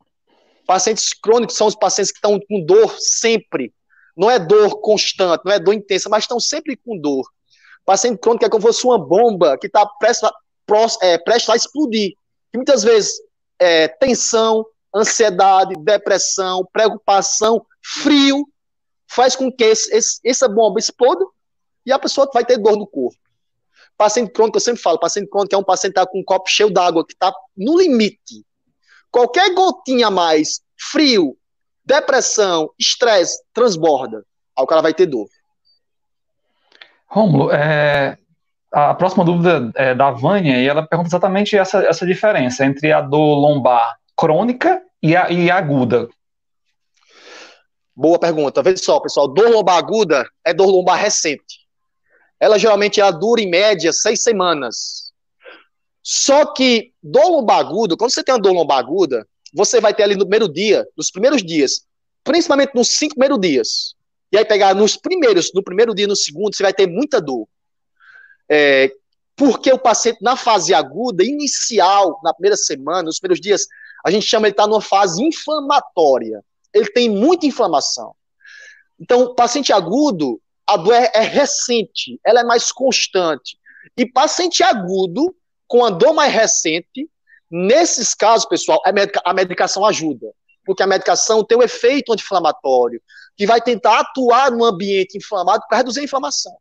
[0.65, 3.73] Pacientes crônicos são os pacientes que estão com dor sempre.
[4.15, 7.25] Não é dor constante, não é dor intensa, mas estão sempre com dor.
[7.85, 10.29] Paciente crônico é como se fosse uma bomba que está prestes,
[11.01, 12.13] é, prestes a explodir.
[12.53, 13.11] E muitas vezes
[13.59, 14.65] é, tensão,
[14.95, 18.47] ansiedade, depressão, preocupação, frio,
[19.07, 21.25] faz com que esse, esse, essa bomba exploda
[21.85, 23.17] e a pessoa vai ter dor no corpo.
[23.97, 26.49] Paciente crônico, eu sempre falo, paciente crônico é um paciente que está com um copo
[26.49, 28.45] cheio d'água, que está no limite.
[29.11, 31.37] Qualquer gotinha a mais, frio,
[31.85, 34.25] depressão, estresse, transborda.
[34.57, 35.27] Aí o cara vai ter dor.
[37.07, 38.17] Rômulo, é,
[38.71, 43.01] a próxima dúvida é da Vânia, e ela pergunta exatamente essa, essa diferença entre a
[43.01, 46.07] dor lombar crônica e, a, e aguda.
[47.95, 48.63] Boa pergunta.
[48.63, 51.63] Veja só, pessoal, dor lombar aguda é dor lombar recente.
[52.39, 55.11] Ela geralmente ela dura em média seis semanas.
[56.01, 60.03] Só que dor lombar aguda, quando você tem uma dor lombar aguda, você vai ter
[60.03, 61.85] ali no primeiro dia, nos primeiros dias,
[62.23, 63.95] principalmente nos cinco primeiros dias.
[64.31, 67.47] E aí pegar nos primeiros, no primeiro dia, no segundo, você vai ter muita dor.
[68.49, 68.91] É,
[69.35, 73.67] porque o paciente na fase aguda, inicial, na primeira semana, nos primeiros dias,
[74.03, 76.43] a gente chama ele estar tá numa fase inflamatória
[76.73, 78.15] ele tem muita inflamação.
[78.99, 83.57] Então, paciente agudo, a dor é, é recente, ela é mais constante.
[83.97, 85.35] E paciente agudo,
[85.67, 87.09] com a dor mais recente,
[87.49, 90.33] nesses casos, pessoal, a, medica a medicação ajuda.
[90.65, 93.01] Porque a medicação tem um efeito anti-inflamatório,
[93.35, 96.55] que vai tentar atuar no ambiente inflamado para reduzir a inflamação.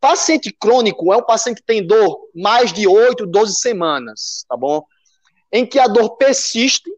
[0.00, 4.84] Paciente crônico é um paciente que tem dor mais de 8, 12 semanas, tá bom?
[5.52, 6.90] Em que a dor persiste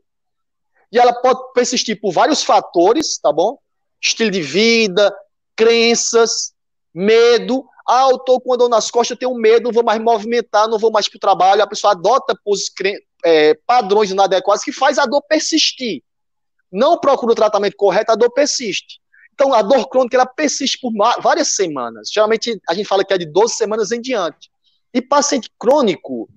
[0.92, 3.58] e ela pode persistir por vários fatores, tá bom?
[4.00, 5.14] Estilo de vida,
[5.54, 6.52] crenças,
[6.92, 7.64] medo.
[7.86, 10.68] Ah, eu tô com a dor nas costas, eu tenho medo, não vou mais movimentar,
[10.68, 11.62] não vou mais para o trabalho.
[11.62, 12.36] A pessoa adota
[13.24, 16.02] é, padrões inadequados que faz a dor persistir.
[16.72, 19.00] Não procura o tratamento correto, a dor persiste.
[19.34, 22.10] Então, a dor crônica ela persiste por várias semanas.
[22.12, 24.50] Geralmente, a gente fala que é de 12 semanas em diante.
[24.92, 26.28] E paciente crônico,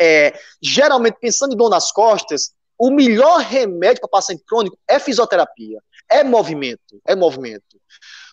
[0.00, 0.32] é,
[0.62, 5.78] geralmente, pensando em dor nas costas, o melhor remédio para paciente crônico é fisioterapia,
[6.10, 7.78] é movimento, é movimento.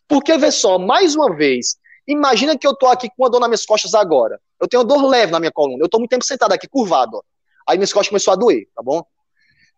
[0.07, 1.75] Porque, vê só, mais uma vez,
[2.07, 4.39] imagina que eu estou aqui com uma dor nas minhas costas agora.
[4.59, 5.81] Eu tenho dor leve na minha coluna.
[5.81, 7.17] Eu estou muito tempo sentado aqui, curvado.
[7.17, 7.21] Ó.
[7.67, 9.03] Aí minhas costas começou a doer, tá bom?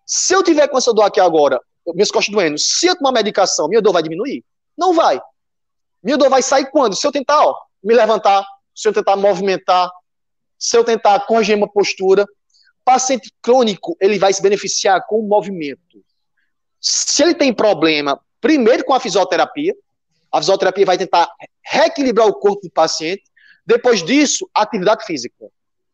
[0.06, 3.68] Se eu tiver com essa dor aqui agora, minhas costas doendo, se eu tomar medicação,
[3.68, 4.46] minha dor vai diminuir?
[4.78, 5.20] Não vai.
[6.04, 6.96] Minha dor vai sair quando?
[6.96, 9.92] Se eu tentar, ó, me levantar, se eu tentar movimentar,
[10.60, 12.26] se eu tentar corrigir uma postura.
[12.84, 16.04] Paciente crônico, ele vai se beneficiar com o movimento.
[16.82, 19.74] Se ele tem problema, primeiro com a fisioterapia,
[20.32, 21.30] a fisioterapia vai tentar
[21.64, 23.24] reequilibrar o corpo do paciente.
[23.66, 25.48] Depois disso, atividade física.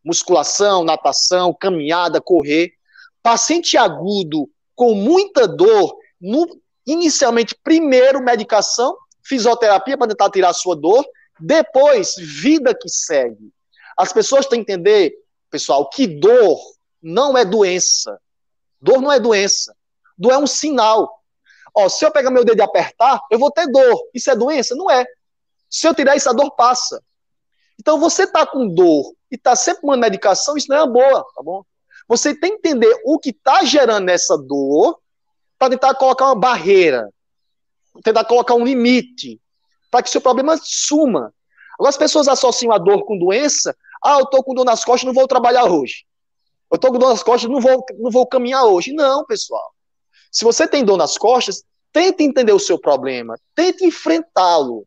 [0.03, 2.73] Musculação, natação, caminhada, correr.
[3.21, 6.45] Paciente agudo com muita dor, no,
[6.85, 11.05] inicialmente, primeiro medicação, fisioterapia para tentar tirar a sua dor,
[11.39, 13.51] depois, vida que segue.
[13.97, 15.13] As pessoas têm que entender,
[15.49, 16.59] pessoal, que dor
[17.01, 18.19] não é doença.
[18.81, 19.75] Dor não é doença.
[20.17, 21.21] Dor é um sinal.
[21.73, 24.09] Ó, se eu pegar meu dedo e apertar, eu vou ter dor.
[24.13, 24.75] Isso é doença?
[24.75, 25.05] Não é.
[25.69, 27.01] Se eu tirar isso, a dor passa.
[27.79, 31.43] Então, você está com dor e está sempre uma medicação, isso não é boa, tá
[31.43, 31.63] bom?
[32.07, 34.99] Você tem que entender o que está gerando essa dor
[35.57, 37.09] para tentar colocar uma barreira,
[38.03, 39.41] tentar colocar um limite,
[39.89, 41.33] para que seu problema suma.
[41.73, 43.75] Agora, as pessoas associam a dor com doença.
[44.05, 46.05] Ah, eu estou com dor nas costas, não vou trabalhar hoje.
[46.71, 48.93] Eu estou com dor nas costas, não vou, não vou caminhar hoje.
[48.93, 49.73] Não, pessoal.
[50.31, 54.85] Se você tem dor nas costas, tente entender o seu problema, tente enfrentá-lo.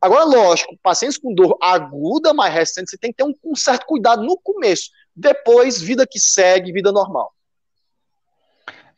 [0.00, 3.86] Agora, lógico, pacientes com dor aguda, mais recente, você tem que ter um, um certo
[3.86, 4.90] cuidado no começo.
[5.14, 7.32] Depois, vida que segue, vida normal.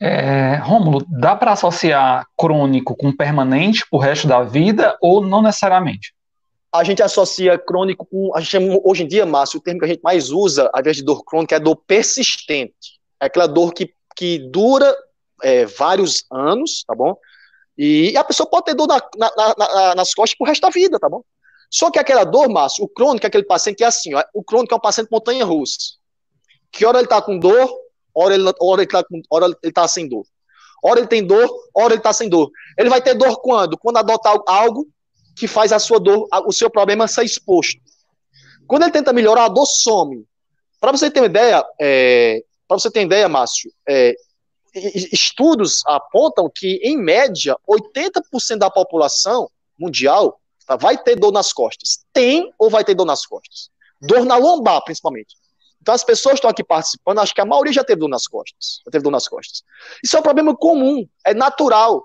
[0.00, 6.13] É, Rômulo, dá para associar crônico com permanente o resto da vida ou não necessariamente?
[6.74, 8.34] A gente associa crônico com.
[8.34, 10.80] A gente chama, hoje em dia, Márcio, o termo que a gente mais usa, ao
[10.80, 12.98] invés de dor crônica, é dor persistente.
[13.20, 14.92] É aquela dor que, que dura
[15.40, 17.16] é, vários anos, tá bom?
[17.78, 20.98] E a pessoa pode ter dor na, na, na, nas costas pro resto da vida,
[20.98, 21.22] tá bom?
[21.70, 24.42] Só que aquela dor, Márcio, o crônico é aquele paciente que é assim, ó, o
[24.42, 25.78] crônico é um paciente montanha-russa.
[26.72, 27.72] Que hora ele tá com dor,
[28.12, 30.24] hora ele, hora ele, tá, com, hora ele tá sem dor.
[30.82, 32.50] Hora ele tem dor, hora ele tá sem dor.
[32.76, 33.78] Ele vai ter dor quando?
[33.78, 34.88] Quando adota algo
[35.34, 37.80] que faz a sua dor, o seu problema ser exposto.
[38.66, 40.24] Quando ele tenta melhorar, a dor some.
[40.80, 44.14] Para você ter uma ideia, é, para você ter ideia, Márcio, é,
[44.74, 52.04] estudos apontam que, em média, 80% da população mundial tá, vai ter dor nas costas.
[52.12, 53.70] Tem ou vai ter dor nas costas?
[54.00, 55.36] Dor na lombar, principalmente.
[55.80, 58.80] Então, as pessoas estão aqui participando, acho que a maioria já teve dor nas costas.
[58.86, 59.62] Já teve dor nas costas.
[60.02, 62.04] Isso é um problema comum, é natural.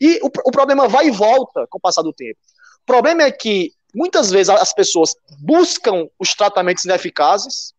[0.00, 2.38] E o, o problema vai e volta com o passar do tempo.
[2.82, 7.72] O problema é que, muitas vezes, as pessoas buscam os tratamentos ineficazes,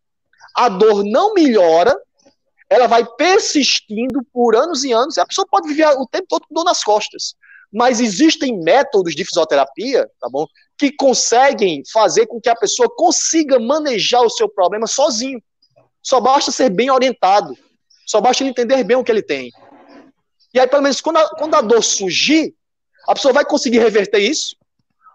[0.56, 1.95] a dor não melhora,
[2.70, 6.47] ela vai persistindo por anos e anos, e a pessoa pode viver o tempo todo
[6.47, 7.36] com dor nas costas.
[7.72, 10.45] Mas existem métodos de fisioterapia, tá bom?
[10.78, 15.41] Que conseguem fazer com que a pessoa consiga manejar o seu problema sozinho.
[16.01, 17.58] Só basta ser bem orientado.
[18.06, 19.51] Só basta entender bem o que ele tem.
[20.54, 22.54] E aí, pelo menos, quando a, quando a dor surgir,
[23.08, 24.56] a pessoa vai conseguir reverter isso,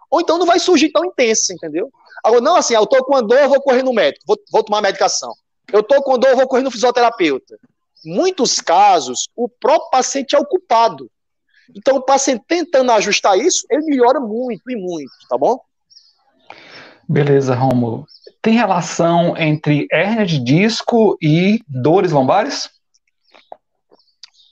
[0.09, 1.91] ou então não vai surgir tão intensa, entendeu?
[2.23, 4.63] Agora, não assim, ah, eu tô com dor, eu vou correr no médico, vou, vou
[4.63, 5.33] tomar medicação.
[5.71, 7.57] Eu estou com dor, eu vou correr no fisioterapeuta.
[8.03, 11.09] Muitos casos, o próprio paciente é o culpado.
[11.75, 15.59] Então, o paciente tentando ajustar isso, ele melhora muito e muito, tá bom?
[17.07, 18.05] Beleza, Romulo.
[18.41, 22.69] Tem relação entre hérnia de disco e dores lombares?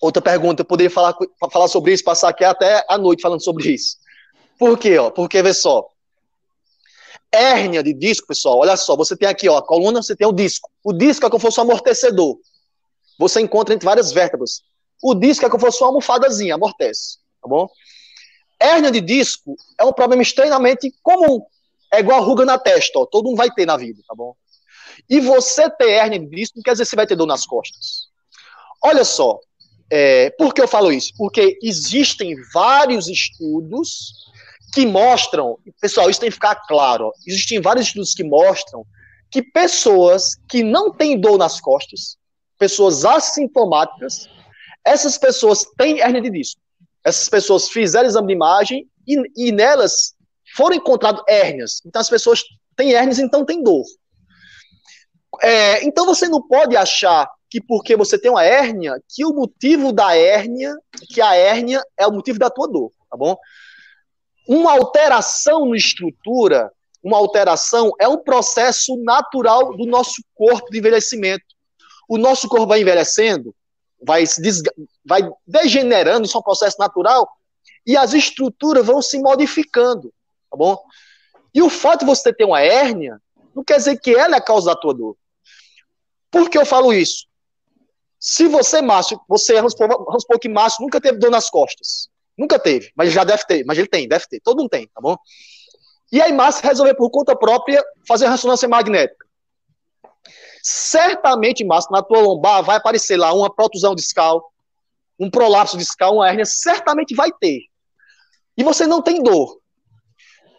[0.02, 1.16] Outra pergunta, eu poderia falar,
[1.52, 3.98] falar sobre isso, passar aqui até a noite falando sobre isso.
[4.58, 4.98] Por quê?
[4.98, 5.10] Ó?
[5.12, 5.88] Porque, vê só,
[7.32, 10.32] hérnia de disco, pessoal, olha só, você tem aqui, ó, a coluna, você tem o
[10.32, 10.70] disco.
[10.84, 12.38] O disco é como se fosse um amortecedor.
[13.20, 14.62] Você encontra entre várias vértebras.
[15.02, 17.68] O disco é como se fosse uma almofadazinha, amortece, tá bom?
[18.60, 21.46] Hérnia de disco é um problema extremamente comum.
[21.94, 24.36] É igual ruga na testa, ó, todo mundo vai ter na vida, tá bom?
[25.10, 27.46] E você ter hérnia de disco não quer dizer que você vai ter dor nas
[27.46, 28.08] costas.
[28.84, 29.40] Olha só,
[29.90, 31.14] é, por que eu falo isso?
[31.18, 34.28] Porque existem vários estudos
[34.78, 37.12] que mostram, pessoal, isso tem que ficar claro.
[37.26, 38.86] Existem vários estudos que mostram
[39.32, 42.16] que pessoas que não têm dor nas costas,
[42.60, 44.30] pessoas assintomáticas,
[44.86, 46.62] essas pessoas têm hernia de disco.
[47.04, 50.14] Essas pessoas fizeram exame de imagem e, e nelas
[50.56, 51.82] foram encontradas hérnias.
[51.84, 52.44] Então as pessoas
[52.76, 53.84] têm hérnias, então tem dor.
[55.42, 59.92] É, então você não pode achar que porque você tem uma hérnia, que o motivo
[59.92, 60.72] da hérnia,
[61.10, 63.36] que a hérnia é o motivo da tua dor, tá bom?
[64.48, 66.72] Uma alteração na estrutura,
[67.04, 71.46] uma alteração é um processo natural do nosso corpo de envelhecimento.
[72.08, 73.54] O nosso corpo vai envelhecendo,
[74.02, 74.42] vai, se
[75.06, 77.30] vai degenerando, isso é um processo natural,
[77.86, 80.14] e as estruturas vão se modificando,
[80.50, 80.78] tá bom?
[81.54, 83.22] E o fato de você ter uma hérnia
[83.56, 85.18] não quer dizer que ela é a causa da tua dor.
[86.30, 87.26] Por que eu falo isso?
[88.20, 92.10] Se você, Márcio, você, vamos supor que Márcio nunca teve dor nas costas.
[92.38, 95.02] Nunca teve, mas já deve ter, mas ele tem, deve ter, todo mundo tem, tá
[95.02, 95.18] bom?
[96.12, 99.26] E aí Márcio resolveu por conta própria fazer ressonância magnética.
[100.62, 104.52] Certamente, Márcio, na tua lombar vai aparecer lá uma protusão discal,
[105.20, 107.62] um prolapso discal, uma hérnia, certamente vai ter.
[108.56, 109.60] E você não tem dor.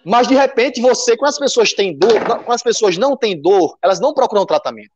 [0.04, 3.76] Mas de repente você, quando as pessoas têm dor, quando as pessoas não têm dor,
[3.82, 4.92] elas não procuram tratamento.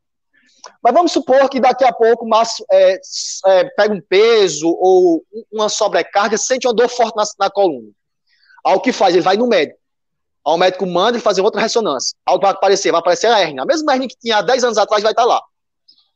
[0.83, 3.01] Mas vamos supor que daqui a pouco Márcio é,
[3.47, 7.91] é, pega um peso ou uma sobrecarga, sente uma dor forte na, na coluna.
[8.65, 9.15] Aí o que faz?
[9.15, 9.79] Ele vai no médico.
[10.47, 12.17] Aí o médico manda ele fazer outra ressonância.
[12.27, 13.63] Aí vai aparecer, vai aparecer a hérnia.
[13.63, 15.43] A mesma hérnia que tinha há 10 anos atrás vai estar lá.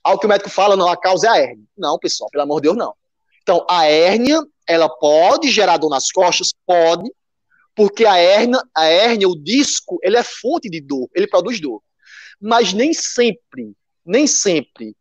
[0.04, 1.64] Aí o que o médico fala, não, a causa é a hérnia.
[1.76, 2.94] Não, pessoal, pelo amor de Deus, não.
[3.42, 6.52] Então, a hérnia, ela pode gerar dor nas costas?
[6.64, 7.10] Pode.
[7.74, 11.82] Porque a hérnia, a hérnia, o disco, ele é fonte de dor, ele produz dor.
[12.40, 13.72] Mas nem sempre
[14.06, 14.96] nem sempre.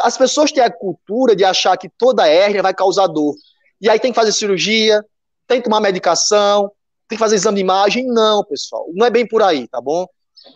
[0.00, 3.34] As pessoas têm a cultura de achar que toda hérnia vai causar dor.
[3.80, 5.04] E aí tem que fazer cirurgia,
[5.46, 6.70] tem que tomar medicação,
[7.08, 8.06] tem que fazer exame de imagem.
[8.06, 10.06] Não, pessoal, não é bem por aí, tá bom?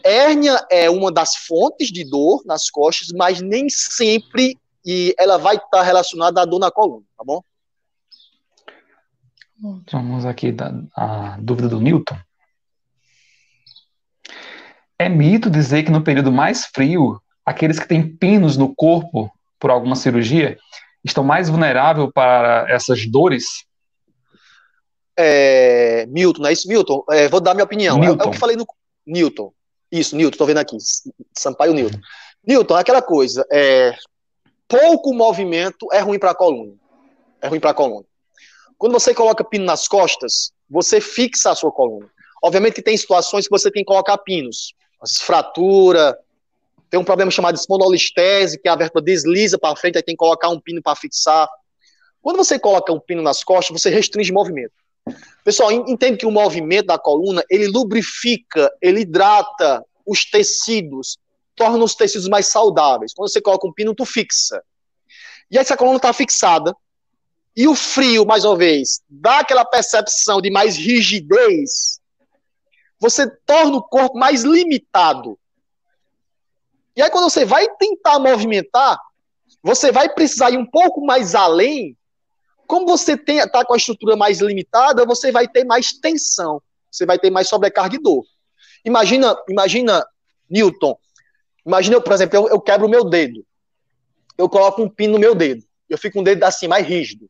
[0.05, 5.57] Hérnia é uma das fontes de dor nas costas, mas nem sempre e ela vai
[5.57, 7.43] estar relacionada à dor na coluna, tá bom?
[9.93, 12.19] Vamos aqui da a dúvida do Newton.
[14.99, 19.71] É mito dizer que no período mais frio aqueles que têm pinos no corpo por
[19.71, 20.59] alguma cirurgia
[21.05, 23.65] estão mais vulneráveis para essas dores?
[25.17, 27.05] É, Milton, não é isso, Milton?
[27.11, 28.03] É, vou dar minha opinião.
[28.03, 28.67] É, é, o que falei no
[29.07, 29.53] Newton.
[29.91, 30.77] Isso, Newton, estou vendo aqui.
[31.37, 31.99] Sampaio Newton.
[32.47, 33.95] Newton, aquela coisa, é,
[34.67, 36.75] pouco movimento é ruim para a coluna.
[37.41, 38.07] É ruim para a coluna.
[38.79, 42.11] Quando você coloca pino nas costas, você fixa a sua coluna.
[42.43, 44.75] Obviamente que tem situações que você tem que colocar pinos.
[45.21, 46.19] Fratura,
[46.93, 50.51] tem um problema chamado espondolistese, que a vértebra desliza para frente, aí tem que colocar
[50.51, 51.49] um pino para fixar.
[52.21, 54.75] Quando você coloca um pino nas costas, você restringe o movimento.
[55.43, 61.17] Pessoal, entende que o movimento da coluna, ele lubrifica, ele hidrata os tecidos,
[61.57, 63.15] torna os tecidos mais saudáveis.
[63.15, 64.63] Quando você coloca um pino, tu fixa.
[65.51, 66.77] E aí, essa coluna está fixada,
[67.57, 71.99] e o frio, mais uma vez, dá aquela percepção de mais rigidez,
[73.01, 75.39] você torna o corpo mais limitado.
[76.97, 78.99] E aí, quando você vai tentar movimentar,
[79.63, 81.97] você vai precisar ir um pouco mais além.
[82.67, 87.19] Como você está com a estrutura mais limitada, você vai ter mais tensão, você vai
[87.19, 88.25] ter mais sobrecarga e dor.
[88.85, 90.07] Imagina, imagina,
[90.51, 90.99] Newton.
[91.65, 93.45] Imagina, por exemplo, eu, eu quebro o meu dedo.
[94.37, 95.63] Eu coloco um pino no meu dedo.
[95.89, 97.29] Eu fico com o dedo assim, mais rígido.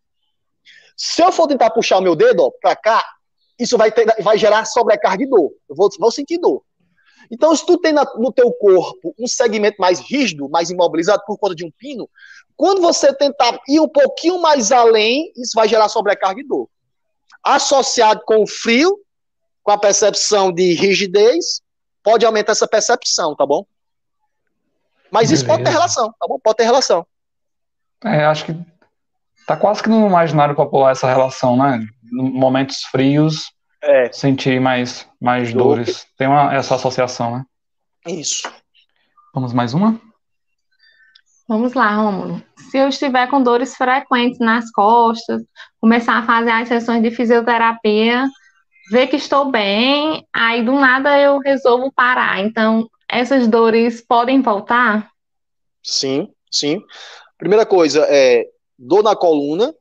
[0.96, 3.04] Se eu for tentar puxar o meu dedo para cá,
[3.58, 5.50] isso vai, ter, vai gerar sobrecarga e dor.
[5.68, 6.62] Eu vou, vou sentir dor.
[7.30, 11.38] Então, se tu tem na, no teu corpo um segmento mais rígido, mais imobilizado por
[11.38, 12.08] conta de um pino,
[12.56, 16.68] quando você tentar ir um pouquinho mais além, isso vai gerar sobrecarga e dor.
[17.42, 18.98] Associado com o frio,
[19.62, 21.62] com a percepção de rigidez,
[22.02, 23.64] pode aumentar essa percepção, tá bom?
[25.10, 25.34] Mas Beleza.
[25.34, 26.38] isso pode ter relação, tá bom?
[26.38, 27.06] Pode ter relação.
[28.04, 28.56] É, acho que
[29.46, 31.80] tá quase que no imaginário popular essa relação, né?
[32.10, 33.52] Momentos frios,
[33.82, 34.12] é.
[34.12, 36.06] sentir mais, mais dores.
[36.16, 37.44] Tem uma, essa associação, né?
[38.06, 38.50] Isso.
[39.34, 40.00] Vamos mais uma?
[41.48, 42.42] Vamos lá, Rômulo.
[42.70, 45.42] Se eu estiver com dores frequentes nas costas,
[45.80, 48.26] começar a fazer as sessões de fisioterapia,
[48.90, 52.40] ver que estou bem, aí do nada eu resolvo parar.
[52.40, 55.10] Então, essas dores podem voltar?
[55.82, 56.82] Sim, sim.
[57.36, 58.46] Primeira coisa é
[58.78, 59.74] dor na coluna,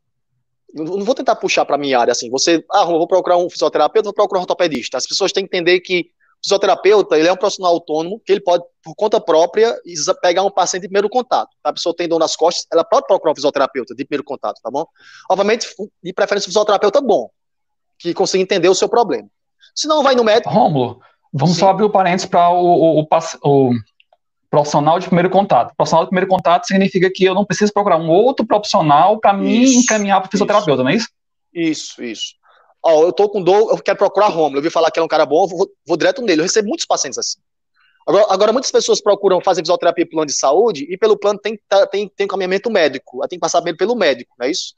[0.73, 2.29] não vou tentar puxar para minha área assim.
[2.29, 4.97] Você, ah, vou procurar um fisioterapeuta, vou procurar um ortopedista.
[4.97, 8.41] As pessoas têm que entender que o fisioterapeuta ele é um profissional autônomo que ele
[8.41, 9.75] pode, por conta própria,
[10.21, 11.49] pegar um paciente de primeiro contato.
[11.63, 14.71] A pessoa tem dor nas costas, ela pode procurar um fisioterapeuta de primeiro contato, tá
[14.71, 14.85] bom?
[15.29, 15.67] Obviamente,
[16.03, 17.29] de preferência, um fisioterapeuta bom,
[17.99, 19.27] que consiga entender o seu problema.
[19.75, 20.49] Se não, vai no médico.
[20.49, 20.99] Rômulo,
[21.31, 21.59] vamos Sim.
[21.59, 23.07] só abrir o parênteses para o, o, o,
[23.43, 23.73] o,
[24.51, 25.73] profissional de primeiro contato.
[25.75, 29.77] Profissional de primeiro contato significa que eu não preciso procurar um outro profissional para me
[29.77, 30.83] encaminhar para fisioterapeuta, isso.
[30.83, 31.07] não é isso?
[31.53, 32.33] Isso, isso.
[32.83, 34.57] Ó, eu tô com dor, eu quero procurar Rômulo.
[34.57, 36.41] Eu vi falar que é um cara bom, eu vou, vou direto nele.
[36.41, 37.39] Eu recebo muitos pacientes assim.
[38.05, 41.57] Agora, agora, muitas pessoas procuram fazer fisioterapia pelo plano de saúde e pelo plano tem,
[41.91, 44.73] tem, tem encaminhamento médico, tem que passar pelo médico, não é isso?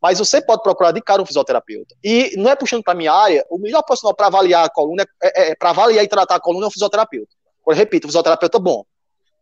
[0.00, 1.94] Mas você pode procurar de cara um fisioterapeuta.
[2.02, 5.42] E não é puxando para minha área, o melhor profissional para avaliar a coluna, é,
[5.42, 7.34] é, é para avaliar e tratar a coluna é o fisioterapeuta.
[7.66, 8.84] Eu repito, fisioterapeuta bom.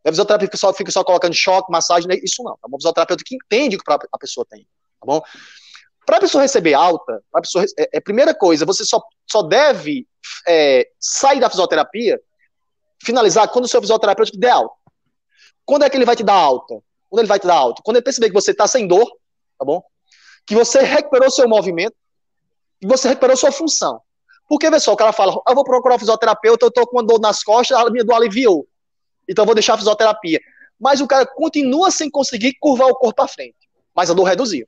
[0.04, 2.16] Não é fisioterapeuta que só, fica só colocando choque, massagem, né?
[2.22, 2.52] isso não.
[2.52, 4.66] É um fisioterapeuta que entende o que a pessoa tem,
[5.00, 5.22] tá bom?
[6.06, 10.06] Para a pessoa receber alta, a pessoa, é, é, primeira coisa, você só, só deve
[10.46, 12.18] é, sair da fisioterapia,
[13.04, 14.74] finalizar quando o seu fisioterapeuta te der alta.
[15.66, 16.80] Quando é que ele vai te dar alta?
[17.10, 17.82] Quando ele vai te dar alta?
[17.84, 19.06] Quando ele perceber que você está sem dor,
[19.58, 19.82] tá bom?
[20.48, 21.94] que você recuperou seu movimento,
[22.80, 24.00] que você recuperou sua função.
[24.48, 27.20] Porque, só, o cara fala, eu vou procurar um fisioterapeuta, eu tô com uma dor
[27.20, 28.66] nas costas, a minha dor aliviou.
[29.28, 30.40] Então vou deixar a fisioterapia.
[30.80, 33.56] Mas o cara continua sem conseguir curvar o corpo à frente.
[33.94, 34.66] Mas a dor reduziu.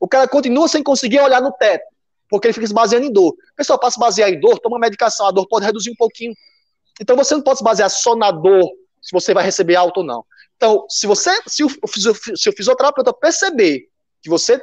[0.00, 1.84] O cara continua sem conseguir olhar no teto,
[2.28, 3.30] porque ele fica se baseando em dor.
[3.30, 6.34] O pessoal, para se basear em dor, toma medicação, a dor pode reduzir um pouquinho.
[7.00, 8.68] Então você não pode se basear só na dor,
[9.00, 10.24] se você vai receber alta ou não.
[10.56, 13.88] Então, se você, se o, se o fisioterapeuta perceber
[14.22, 14.60] que você,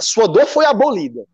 [0.00, 1.24] sua dor foi abolida,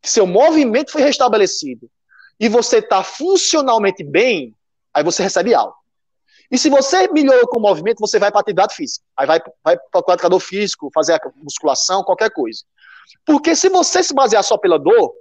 [0.00, 1.90] que seu movimento foi restabelecido
[2.38, 4.54] e você está funcionalmente bem,
[4.94, 5.74] aí você recebe algo.
[6.50, 9.04] E se você melhorou com o movimento, você vai para atividade física.
[9.16, 12.64] Aí vai, vai o educador físico, fazer a musculação, qualquer coisa.
[13.24, 15.14] Porque se você se basear só pela dor,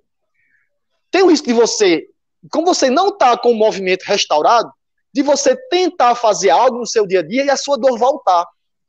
[1.12, 2.08] tem o risco de você,
[2.52, 4.72] como você não está com o movimento restaurado,
[5.14, 8.46] de você tentar fazer algo no seu dia a dia e a sua dor voltar.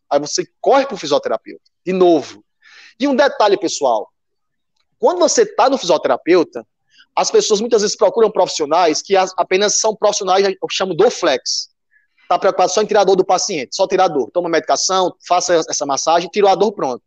[0.09, 2.45] Aí você corre para o fisioterapeuta, de novo.
[2.99, 4.11] E um detalhe, pessoal:
[4.99, 6.67] quando você está no fisioterapeuta,
[7.17, 11.70] as pessoas muitas vezes procuram profissionais que apenas são profissionais, eu chamo do flex.
[12.31, 14.31] Está preocupado só em tirar a dor do paciente, só tirar a dor.
[14.31, 17.03] Toma medicação, faça essa massagem, tira a dor, pronto.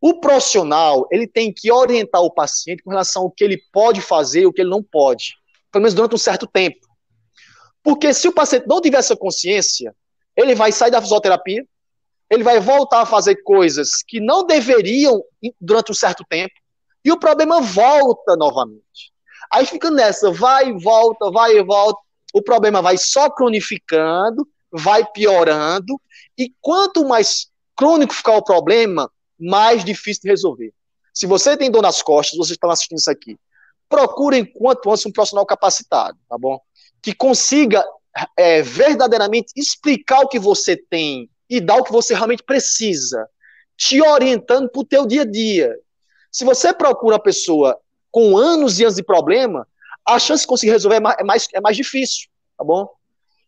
[0.00, 4.40] O profissional, ele tem que orientar o paciente com relação ao que ele pode fazer
[4.40, 5.34] e o que ele não pode.
[5.70, 6.78] Pelo menos durante um certo tempo.
[7.82, 9.94] Porque se o paciente não tiver essa consciência,
[10.34, 11.62] ele vai sair da fisioterapia,
[12.30, 15.22] ele vai voltar a fazer coisas que não deveriam
[15.60, 16.54] durante um certo tempo,
[17.04, 19.12] e o problema volta novamente.
[19.52, 22.00] Aí fica nessa, vai e volta, vai e volta,
[22.34, 26.00] o problema vai só cronificando, vai piorando,
[26.38, 30.72] e quanto mais crônico ficar o problema, mais difícil de resolver.
[31.12, 33.36] Se você tem dor nas costas, vocês estão assistindo isso aqui,
[33.88, 36.60] procurem quanto antes um profissional capacitado, tá bom?
[37.02, 37.84] Que consiga
[38.36, 43.26] é, verdadeiramente explicar o que você tem e dar o que você realmente precisa,
[43.76, 45.74] te orientando para o teu dia a dia.
[46.30, 47.76] Se você procura uma pessoa
[48.10, 49.66] com anos e anos de problema,
[50.14, 52.88] a chance de conseguir resolver é mais, é mais, é mais difícil, tá bom?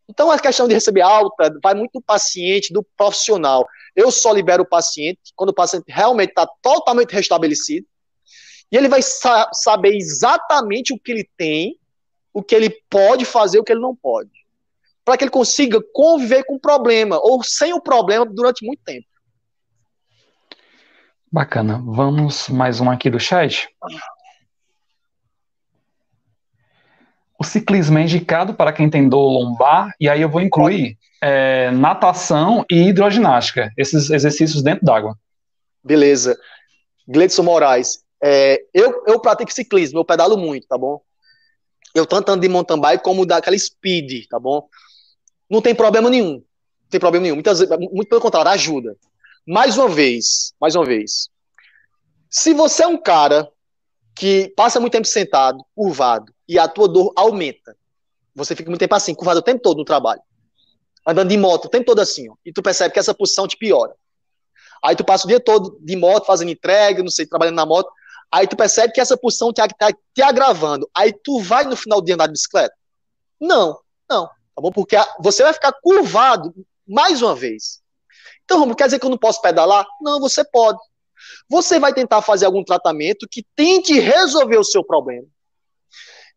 [0.08, 3.66] Então a questão de receber alta vai muito do paciente, do profissional.
[3.94, 7.86] Eu só libero o paciente quando o paciente realmente está totalmente restabelecido
[8.70, 11.78] e ele vai sa saber exatamente o que ele tem,
[12.32, 14.42] o que ele pode fazer, o que ele não pode
[15.04, 19.06] para que ele consiga conviver com o problema ou sem o problema durante muito tempo.
[21.30, 21.82] Bacana.
[21.84, 23.68] Vamos mais um aqui do chat.
[27.42, 31.72] O ciclismo é indicado para quem tem dor lombar, e aí eu vou incluir é,
[31.72, 35.18] natação e hidroginástica, esses exercícios dentro d'água.
[35.82, 36.38] Beleza.
[37.08, 41.00] Gleidson Moraes, é, eu, eu pratico ciclismo, eu pedalo muito, tá bom?
[41.92, 44.68] Eu tanto ando de mountain bike como daquela speed, tá bom?
[45.50, 46.34] não tem problema nenhum.
[46.34, 47.34] Não tem problema nenhum.
[47.34, 47.58] Muitas,
[47.92, 48.96] muito pelo contrário, ajuda.
[49.44, 51.28] Mais uma vez, mais uma vez.
[52.30, 53.50] Se você é um cara
[54.14, 57.76] que passa muito tempo sentado, curvado, e a tua dor aumenta,
[58.34, 60.20] você fica muito tempo assim, curvado o tempo todo no trabalho,
[61.06, 63.56] andando de moto o tempo todo assim, ó, e tu percebe que essa posição te
[63.56, 63.94] piora.
[64.84, 67.90] Aí tu passa o dia todo de moto, fazendo entrega, não sei, trabalhando na moto,
[68.30, 70.90] aí tu percebe que essa posição está te, te agravando.
[70.94, 72.74] Aí tu vai no final do dia andar de bicicleta?
[73.40, 73.78] Não,
[74.10, 74.70] não tá bom?
[74.70, 76.54] Porque você vai ficar curvado
[76.86, 77.80] mais uma vez.
[78.44, 79.86] Então, Romulo, quer dizer que eu não posso pedalar?
[80.00, 80.78] Não, você pode.
[81.48, 85.26] Você vai tentar fazer algum tratamento que tente resolver o seu problema.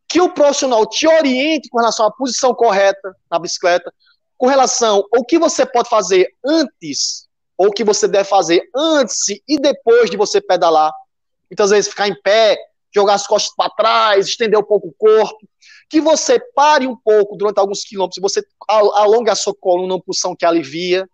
[0.08, 3.94] Que o profissional te oriente com relação à posição correta na bicicleta,
[4.38, 9.30] com relação ao que você pode fazer antes, ou o que você deve fazer antes
[9.48, 10.92] e depois de você pedalar.
[11.50, 12.58] Muitas vezes ficar em pé,
[12.94, 15.48] jogar as costas para trás, estender um pouco o corpo
[15.90, 20.36] que você pare um pouco durante alguns quilômetros, você alonga a sua coluna, uma pulsão
[20.36, 21.08] que alivia.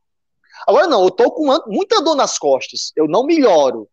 [0.67, 3.87] Agora não, eu estou com muita dor nas costas, eu não melhoro.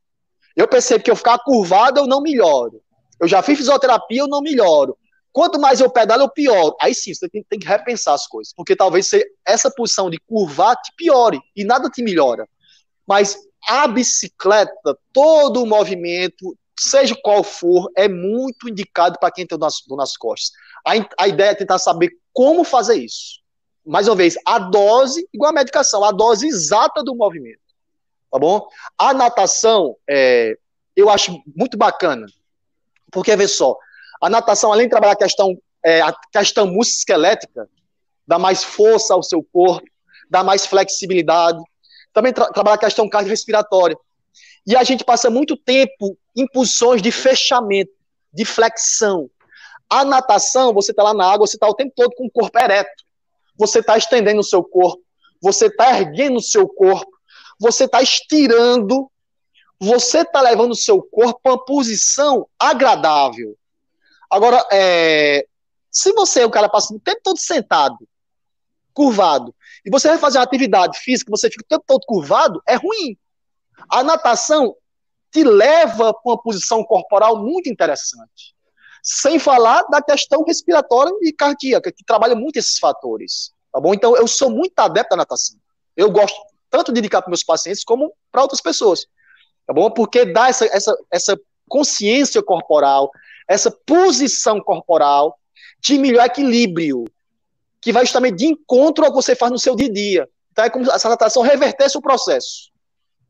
[0.57, 2.83] Eu percebo que eu ficar curvado, eu não melhoro.
[3.21, 4.97] Eu já fiz fisioterapia, eu não melhoro.
[5.33, 6.75] quanto mais eu pedalo, eu pioro.
[6.81, 9.11] Aí sim, você tem, tem que repensar as coisas, porque talvez
[9.47, 12.49] essa posição de curvar te piore e nada te melhora.
[13.07, 13.39] Mas
[13.69, 19.67] a bicicleta, todo o movimento, seja qual for, é muito indicado para quem tem dor
[19.67, 20.51] nas, nas costas.
[20.87, 20.93] A,
[21.23, 23.41] a ideia é tentar saber como fazer isso.
[23.87, 27.61] Mais uma vez, a dose, igual a medicação, a dose exata do movimento.
[28.31, 28.69] Tá bom?
[28.97, 30.57] A natação, é,
[30.95, 32.27] eu acho muito bacana,
[33.11, 33.77] porque, vê só,
[34.21, 37.69] a natação, além de trabalhar a questão, é, a questão musculoesquelética,
[38.27, 39.87] dá mais força ao seu corpo,
[40.29, 41.59] dá mais flexibilidade,
[42.13, 43.97] também tra trabalha a questão cardiorrespiratória.
[44.67, 47.93] E a gente passa muito tempo em posições de fechamento,
[48.33, 49.31] de flexão.
[49.89, 52.59] A natação, você está lá na água, você está o tempo todo com o corpo
[52.59, 53.05] ereto.
[53.59, 55.03] Você está estendendo o seu corpo,
[55.43, 57.11] você está erguendo o seu corpo,
[57.59, 59.11] você está estirando,
[59.81, 63.57] você está levando o seu corpo a uma posição agradável.
[64.31, 65.47] Agora, é,
[65.91, 67.99] se você, o cara passa o tempo todo sentado,
[68.93, 69.55] curvado,
[69.85, 73.17] e você vai fazer uma atividade física, você fica o tempo todo curvado, é ruim.
[73.89, 74.75] A natação
[75.31, 78.55] te leva para uma posição corporal muito interessante.
[79.03, 83.53] Sem falar da questão respiratória e cardíaca, que trabalha muito esses fatores.
[83.73, 83.95] Tá bom?
[83.95, 85.57] Então, eu sou muito adepto à natação.
[85.97, 86.39] Eu gosto
[86.71, 89.07] tanto de indicar para meus pacientes como para outras pessoas.
[89.67, 89.91] Tá bom?
[89.91, 93.11] Porque dá essa, essa, essa consciência corporal,
[93.47, 95.39] essa posição corporal
[95.81, 97.05] de melhor equilíbrio,
[97.81, 100.29] que vai justamente de encontro ao que você faz no seu dia a dia.
[100.53, 102.71] Então é como se essa natação revertesse o processo.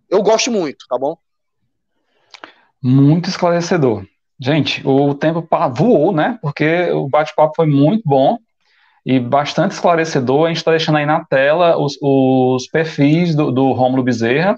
[0.09, 1.17] Eu gosto muito, tá bom?
[2.81, 4.07] Muito esclarecedor.
[4.41, 6.39] Gente, o tempo voou, né?
[6.41, 8.39] Porque o bate-papo foi muito bom
[9.05, 10.45] e bastante esclarecedor.
[10.45, 14.57] A gente está deixando aí na tela os, os perfis do, do Rômulo Bezerra,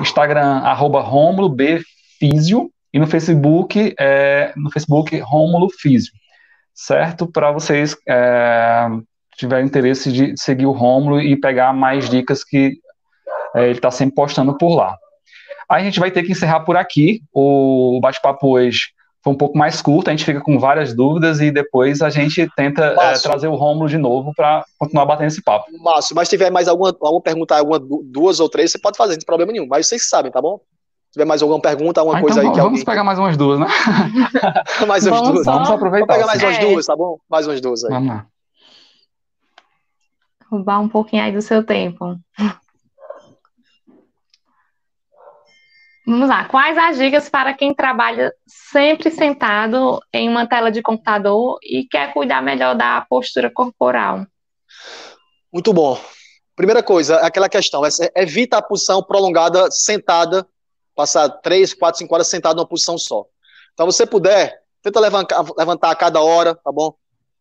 [0.00, 1.04] Instagram, arroba
[1.48, 1.80] B
[2.18, 6.12] Físio, e no Facebook, é, no Facebook, Rômulo Físio,
[6.74, 7.30] certo?
[7.30, 8.88] Para vocês é,
[9.36, 12.78] tiverem interesse de seguir o Rômulo e pegar mais dicas que
[13.54, 14.96] é, ele está sempre postando por lá.
[15.68, 17.20] A gente vai ter que encerrar por aqui.
[17.32, 18.95] O bate-papo hoje
[19.26, 22.48] foi um pouco mais curto, a gente fica com várias dúvidas e depois a gente
[22.54, 25.66] tenta é, trazer o Rômulo de novo para continuar batendo esse papo.
[25.82, 29.14] Márcio, mas se tiver mais alguma, alguma pergunta, alguma, duas ou três, você pode fazer,
[29.14, 29.66] não tem problema nenhum.
[29.66, 30.58] Mas vocês sabem, tá bom?
[31.06, 32.84] Se tiver mais alguma pergunta, alguma ah, coisa então, aí que Vamos alguém...
[32.84, 33.66] pegar mais umas duas, né?
[34.86, 35.44] mais umas vamos duas.
[35.44, 35.52] Só...
[35.54, 36.06] Vamos aproveitar.
[36.06, 36.70] Vamos pegar mais umas é.
[36.70, 37.18] duas, tá bom?
[37.28, 37.90] Mais umas duas aí.
[37.90, 38.26] Vamos lá.
[40.48, 42.16] Roubar um pouquinho aí do seu tempo.
[46.06, 46.44] Vamos lá.
[46.44, 52.12] Quais as dicas para quem trabalha sempre sentado em uma tela de computador e quer
[52.12, 54.24] cuidar melhor da postura corporal?
[55.52, 56.00] Muito bom.
[56.54, 60.46] Primeira coisa, aquela questão, é, evita a posição prolongada sentada,
[60.94, 63.26] passar três, quatro, cinco horas sentado numa posição só.
[63.74, 66.94] Então, você puder, tenta levantar, levantar a cada hora, tá bom?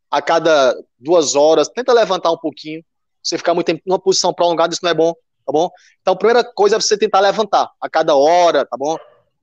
[0.10, 2.84] A cada duas horas, tenta levantar um pouquinho.
[3.22, 5.14] Você ficar muito tempo numa posição prolongada, isso não é bom
[5.46, 5.70] tá bom?
[6.02, 8.98] Então, a primeira coisa é você tentar levantar a cada hora, tá bom?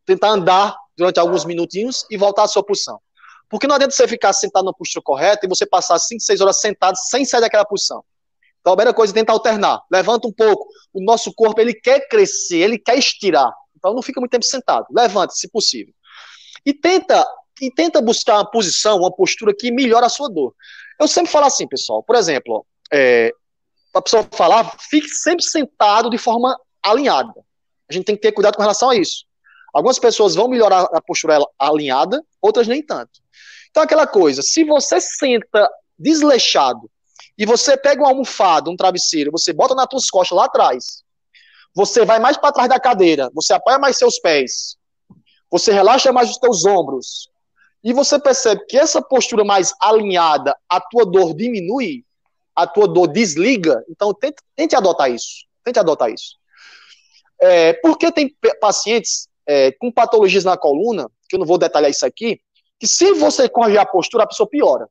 [0.05, 3.01] Tentar andar durante alguns minutinhos e voltar à sua posição.
[3.49, 6.61] Porque não adianta você ficar sentado na postura correta e você passar 5, 6 horas
[6.61, 8.03] sentado sem sair daquela posição.
[8.61, 9.83] Então, a primeira coisa é tentar alternar.
[9.91, 10.67] Levanta um pouco.
[10.93, 13.53] O nosso corpo, ele quer crescer, ele quer estirar.
[13.77, 14.87] Então, não fica muito tempo sentado.
[14.91, 15.93] Levante, se possível.
[16.65, 17.27] E tenta,
[17.61, 20.55] e tenta buscar uma posição, uma postura que melhore a sua dor.
[20.99, 22.03] Eu sempre falo assim, pessoal.
[22.03, 23.33] Por exemplo, é,
[23.93, 27.35] para a pessoa falar, fique sempre sentado de forma alinhada.
[27.89, 29.25] A gente tem que ter cuidado com relação a isso.
[29.73, 33.21] Algumas pessoas vão melhorar a postura alinhada, outras nem tanto.
[33.71, 36.91] Então, aquela coisa, se você senta desleixado
[37.39, 41.03] e você pega uma almofada, um travesseiro, você bota nas suas costas lá atrás,
[41.75, 44.77] você vai mais para trás da cadeira, você apoia mais seus pés,
[45.51, 47.31] você relaxa mais os seus ombros,
[47.83, 52.05] e você percebe que essa postura mais alinhada, a tua dor diminui,
[52.55, 55.47] a tua dor desliga, então tente, tente adotar isso.
[55.65, 56.37] Tente adotar isso.
[57.41, 62.07] É, porque tem pacientes é, com patologias na coluna, que eu não vou detalhar isso
[62.07, 62.41] aqui,
[62.79, 64.89] que se você corrigir a postura, a pessoa piora.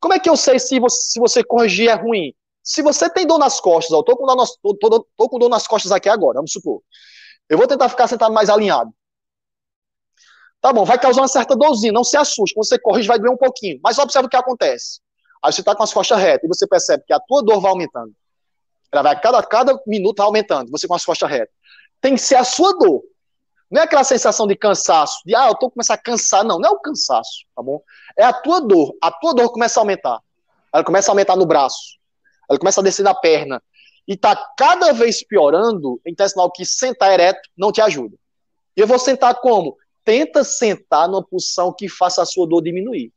[0.00, 2.34] Como é que eu sei se você, se você corrigir é ruim?
[2.62, 5.38] Se você tem dor nas costas, eu tô com dor, nas, tô, tô, tô com
[5.38, 6.82] dor nas costas aqui agora, vamos supor.
[7.48, 8.92] Eu vou tentar ficar sentado mais alinhado.
[10.60, 12.54] Tá bom, vai causar uma certa dorzinha, não se assuste.
[12.54, 13.80] Quando você corrige, vai doer um pouquinho.
[13.82, 15.00] Mas observe o que acontece.
[15.42, 17.70] Aí você está com as costas retas e você percebe que a tua dor vai
[17.70, 18.12] aumentando.
[18.92, 21.54] Ela vai, cada, cada minuto aumentando, você com as costas retas.
[22.00, 23.02] Tem que ser a sua dor.
[23.70, 26.44] Não é aquela sensação de cansaço, de, ah, eu estou começando a cansar.
[26.44, 27.80] Não, não é o cansaço, tá bom?
[28.18, 28.96] É a tua dor.
[29.00, 30.20] A tua dor começa a aumentar.
[30.72, 31.98] Ela começa a aumentar no braço.
[32.48, 33.62] Ela começa a descer na perna.
[34.08, 38.16] E está cada vez piorando, então é sinal que sentar ereto não te ajuda.
[38.76, 39.76] E eu vou sentar como?
[40.04, 43.12] Tenta sentar numa posição que faça a sua dor diminuir.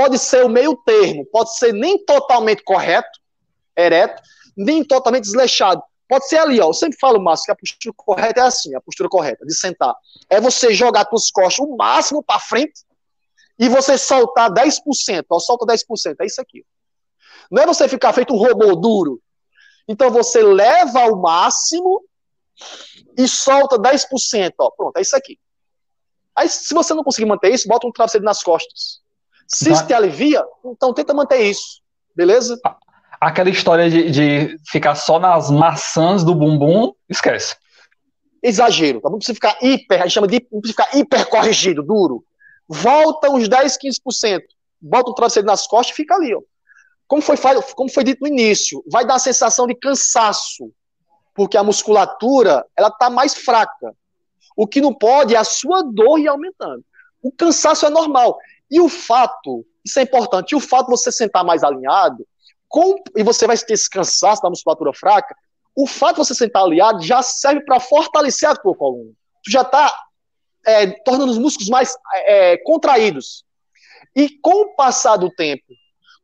[0.00, 3.20] Pode ser o meio termo, pode ser nem totalmente correto,
[3.76, 4.22] ereto,
[4.56, 5.82] nem totalmente desleixado.
[6.08, 6.68] Pode ser ali, ó.
[6.68, 9.94] Eu sempre falo, Márcio, que a postura correta é assim, a postura correta, de sentar.
[10.30, 12.82] É você jogar suas costas o máximo para frente
[13.58, 15.26] e você soltar 10%.
[15.28, 16.16] Ó, solta 10%.
[16.18, 16.64] É isso aqui.
[17.50, 19.20] Não é você ficar feito um robô duro.
[19.86, 22.02] Então você leva ao máximo
[23.18, 24.54] e solta 10%.
[24.58, 24.70] Ó.
[24.70, 25.38] Pronto, é isso aqui.
[26.34, 29.00] Aí, se você não conseguir manter isso, bota um travesseiro nas costas.
[29.52, 29.70] Se tá.
[29.72, 31.80] isso te alivia, então tenta manter isso.
[32.14, 32.58] Beleza?
[33.20, 37.56] Aquela história de, de ficar só nas maçãs do bumbum, esquece.
[38.42, 39.10] Exagero, tá?
[39.10, 42.24] Não precisa ficar hiper, a gente chama de não precisa ficar hiper corrigido, duro.
[42.68, 44.40] Volta uns 10, 15%.
[44.80, 46.40] Bota um travesseiro nas costas e fica ali, ó.
[47.06, 47.36] Como foi,
[47.74, 50.72] como foi dito no início, vai dar a sensação de cansaço,
[51.34, 53.94] porque a musculatura ela está mais fraca.
[54.56, 56.84] O que não pode é a sua dor ir aumentando.
[57.20, 58.38] O cansaço é normal.
[58.70, 62.26] E o fato, isso é importante, e o fato de você sentar mais alinhado,
[62.68, 65.34] com, e você vai ter esse cansaço da musculatura fraca,
[65.74, 69.10] o fato de você sentar alinhado já serve para fortalecer a tua coluna.
[69.44, 69.92] Tu já está
[70.66, 73.44] é, tornando os músculos mais é, contraídos.
[74.14, 75.64] E com o passar do tempo,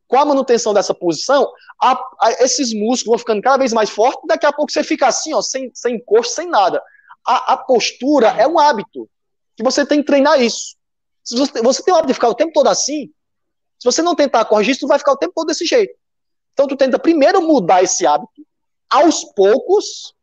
[0.07, 1.51] com a manutenção dessa posição,
[1.81, 5.07] a, a, esses músculos vão ficando cada vez mais fortes, daqui a pouco você fica
[5.07, 6.81] assim, ó, sem, sem encosto, sem nada.
[7.25, 9.09] A, a postura é um hábito,
[9.55, 10.76] que você tem que treinar isso.
[11.27, 13.11] Se você, você tem o hábito de ficar o tempo todo assim,
[13.77, 15.93] se você não tentar corrigir isso, vai ficar o tempo todo desse jeito.
[16.53, 18.47] Então tu tenta primeiro mudar esse hábito,
[18.89, 20.15] aos poucos,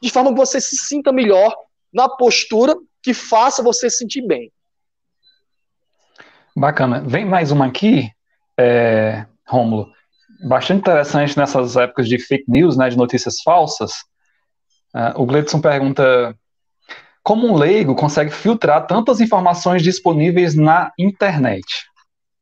[0.00, 1.54] de forma que você se sinta melhor
[1.92, 4.50] na postura que faça você se sentir bem.
[6.56, 7.02] Bacana.
[7.06, 8.10] Vem mais uma aqui,
[8.58, 9.92] é, Rômulo.
[10.48, 13.92] Bastante interessante nessas épocas de fake news, né, de notícias falsas.
[14.94, 16.34] Uh, o Gledson pergunta
[17.26, 21.66] como um leigo consegue filtrar tantas informações disponíveis na internet?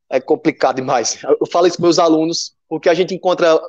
[0.07, 1.23] É complicado demais.
[1.23, 3.59] Eu falo isso com meus alunos, porque a gente encontra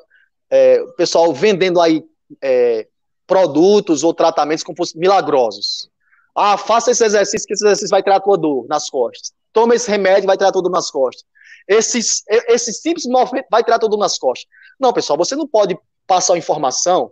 [0.50, 2.04] é, o pessoal vendendo aí
[2.44, 2.86] é,
[3.26, 5.88] produtos ou tratamentos como milagrosos.
[6.34, 9.32] Ah, faça esse exercício, que esse exercício vai tirar a tua dor nas costas.
[9.54, 11.24] Toma esse remédio, vai tirar tudo nas costas.
[11.66, 11.98] Esse,
[12.28, 14.46] esse simples movimento vai tirar tudo nas costas.
[14.78, 17.10] Não, pessoal, você não pode passar a informação,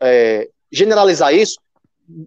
[0.00, 1.56] é, generalizar isso,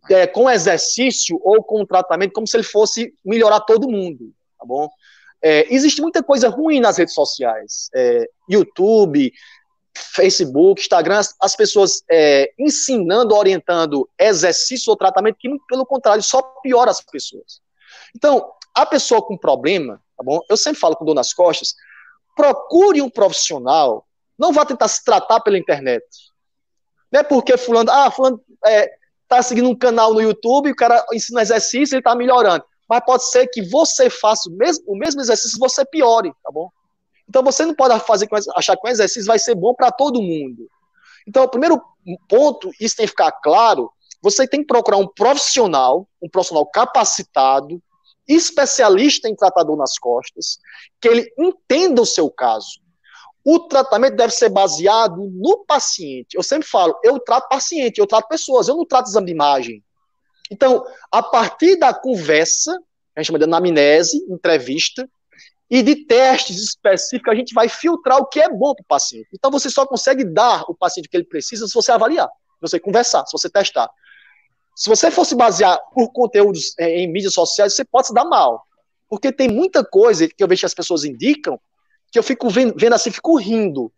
[0.09, 4.89] é, com exercício ou com tratamento, como se ele fosse melhorar todo mundo, tá bom?
[5.41, 9.33] É, existe muita coisa ruim nas redes sociais, é, YouTube,
[9.97, 16.41] Facebook, Instagram, as, as pessoas é, ensinando, orientando exercício ou tratamento que, pelo contrário, só
[16.61, 17.61] piora as pessoas.
[18.15, 20.39] Então, a pessoa com problema, tá bom?
[20.49, 21.73] Eu sempre falo com dor nas costas,
[22.35, 26.05] procure um profissional, não vá tentar se tratar pela internet.
[27.11, 28.91] Não é porque fulano, ah, fulano é,
[29.37, 32.63] tá seguindo um canal no YouTube, o cara ensina exercício, ele tá melhorando.
[32.89, 36.69] Mas pode ser que você faça o mesmo, o mesmo exercício você piore, tá bom?
[37.29, 40.69] Então você não pode fazer achar que o exercício vai ser bom para todo mundo.
[41.25, 41.81] Então, o primeiro
[42.27, 43.89] ponto, isso tem que ficar claro,
[44.21, 47.81] você tem que procurar um profissional, um profissional capacitado,
[48.27, 50.59] especialista em tratador nas costas,
[50.99, 52.80] que ele entenda o seu caso.
[53.43, 56.35] O tratamento deve ser baseado no paciente.
[56.35, 59.84] Eu sempre falo, eu trato paciente, eu trato pessoas, eu não trato exame de imagem.
[60.51, 62.77] Então, a partir da conversa,
[63.15, 65.09] a gente chama de anamnese, entrevista,
[65.72, 69.30] e de testes específicos, a gente vai filtrar o que é bom para o paciente.
[69.34, 72.61] Então, você só consegue dar o paciente o que ele precisa se você avaliar, se
[72.61, 73.89] você conversar, se você testar.
[74.76, 78.68] Se você fosse basear por conteúdos é, em mídias sociais, você pode se dar mal.
[79.09, 81.57] Porque tem muita coisa que eu vejo que as pessoas indicam
[82.11, 83.91] que eu fico vendo, vendo assim, fico rindo.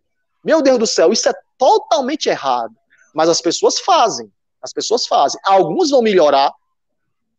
[0.44, 2.73] Meu Deus do céu, isso é totalmente errado.
[3.14, 4.31] Mas as pessoas fazem.
[4.61, 5.40] As pessoas fazem.
[5.44, 6.53] Alguns vão melhorar,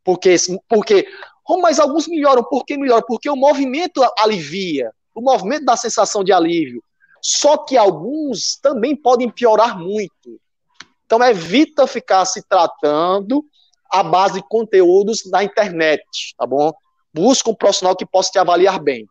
[0.03, 0.37] porque,
[0.69, 1.07] porque
[1.49, 2.43] oh, mas alguns melhoram.
[2.43, 3.05] Por que melhoram?
[3.07, 4.91] Porque o movimento alivia.
[5.15, 6.83] O movimento dá sensação de alívio.
[7.23, 10.41] Só que alguns também podem piorar muito.
[11.07, 13.45] Então evita ficar se tratando
[13.91, 16.05] à base de conteúdos na internet,
[16.37, 16.73] tá bom?
[17.13, 19.09] Busca um profissional que possa te avaliar bem.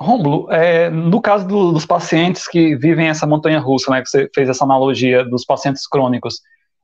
[0.00, 4.28] Rômulo, é, no caso do, dos pacientes que vivem essa montanha russa, né, que você
[4.34, 6.40] fez essa analogia dos pacientes crônicos,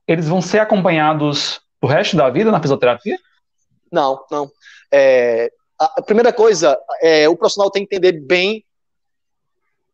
[0.06, 3.18] eles vão ser acompanhados o resto da vida na fisioterapia?
[3.90, 4.50] Não, não.
[4.92, 8.64] É, a primeira coisa, é, o profissional tem que entender bem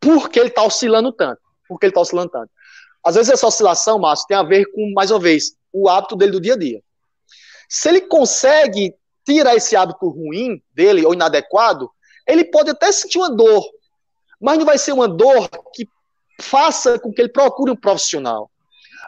[0.01, 1.41] por que ele está oscilando tanto.
[1.69, 2.51] Por que ele está oscilando tanto.
[3.05, 6.33] Às vezes essa oscilação, Márcio, tem a ver com, mais uma vez, o hábito dele
[6.33, 6.83] do dia a dia.
[7.69, 8.95] Se ele consegue
[9.25, 11.91] tirar esse hábito ruim dele, ou inadequado,
[12.27, 13.65] ele pode até sentir uma dor,
[14.41, 15.89] mas não vai ser uma dor que
[16.41, 18.51] faça com que ele procure um profissional.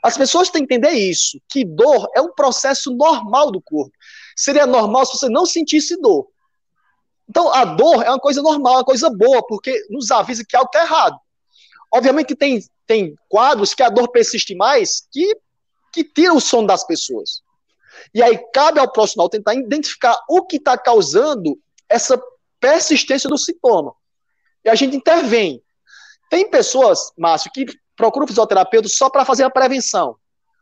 [0.03, 3.93] As pessoas têm que entender isso, que dor é um processo normal do corpo.
[4.37, 6.29] Seria normal se você não sentisse dor.
[7.29, 10.69] Então, a dor é uma coisa normal, uma coisa boa, porque nos avisa que algo
[10.73, 11.19] está errado.
[11.93, 15.37] Obviamente que tem, tem quadros que a dor persiste mais, que,
[15.93, 17.43] que tira o sono das pessoas.
[18.15, 22.21] E aí cabe ao profissional tentar identificar o que está causando essa
[22.61, 23.93] persistência do sintoma.
[24.65, 25.63] E a gente intervém.
[26.29, 27.67] Tem pessoas, Márcio, que
[27.97, 30.17] procuram fisioterapeuta só para fazer a prevenção.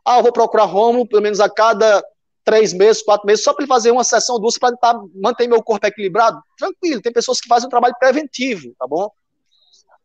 [0.04, 2.04] Ah, eu vou procurar Romulo pelo menos a cada
[2.44, 5.62] três meses, quatro meses, só para ele fazer uma sessão duas para tentar manter meu
[5.62, 6.40] corpo equilibrado.
[6.58, 9.10] Tranquilo, tem pessoas que fazem um trabalho preventivo, tá bom?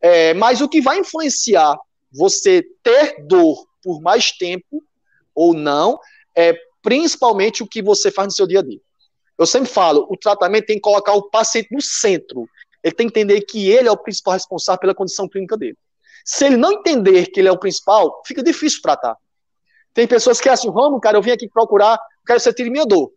[0.00, 1.78] É, mas o que vai influenciar
[2.10, 4.82] você ter dor por mais tempo
[5.34, 6.00] ou não
[6.34, 8.80] é principalmente o que você faz no seu dia a dia.
[9.40, 12.46] Eu sempre falo, o tratamento tem que colocar o paciente no centro.
[12.84, 15.78] Ele tem que entender que ele é o principal responsável pela condição clínica dele.
[16.22, 19.16] Se ele não entender que ele é o principal, fica difícil tratar.
[19.94, 22.68] Tem pessoas que é assim, vamos, cara, eu vim aqui procurar, quero que você tire
[22.68, 23.10] minha dor.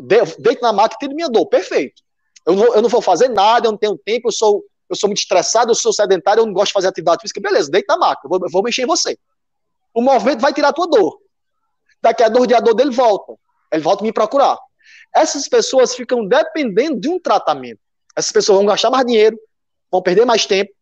[0.00, 1.46] Deito na máquina e tire minha dor.
[1.46, 2.02] Perfeito.
[2.44, 5.08] Eu não, eu não vou fazer nada, eu não tenho tempo, eu sou, eu sou
[5.08, 7.40] muito estressado, eu sou sedentário, eu não gosto de fazer atividade física.
[7.40, 9.16] Beleza, deita na máquina, eu vou, eu vou mexer em você.
[9.94, 11.20] O movimento vai tirar a tua dor.
[12.02, 13.34] Daqui a dois dias a dor dele volta.
[13.70, 14.58] Ele volta me procurar.
[15.14, 17.80] Essas pessoas ficam dependendo de um tratamento.
[18.16, 19.38] Essas pessoas vão gastar mais dinheiro,
[19.90, 20.72] vão perder mais tempo.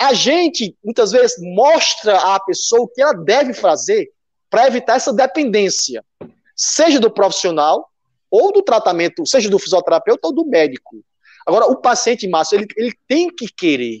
[0.00, 4.10] A gente, muitas vezes, mostra à pessoa o que ela deve fazer
[4.50, 6.04] para evitar essa dependência,
[6.56, 7.88] seja do profissional,
[8.30, 11.04] ou do tratamento, seja do fisioterapeuta ou do médico.
[11.46, 14.00] Agora, o paciente, Márcio, ele, ele tem que querer.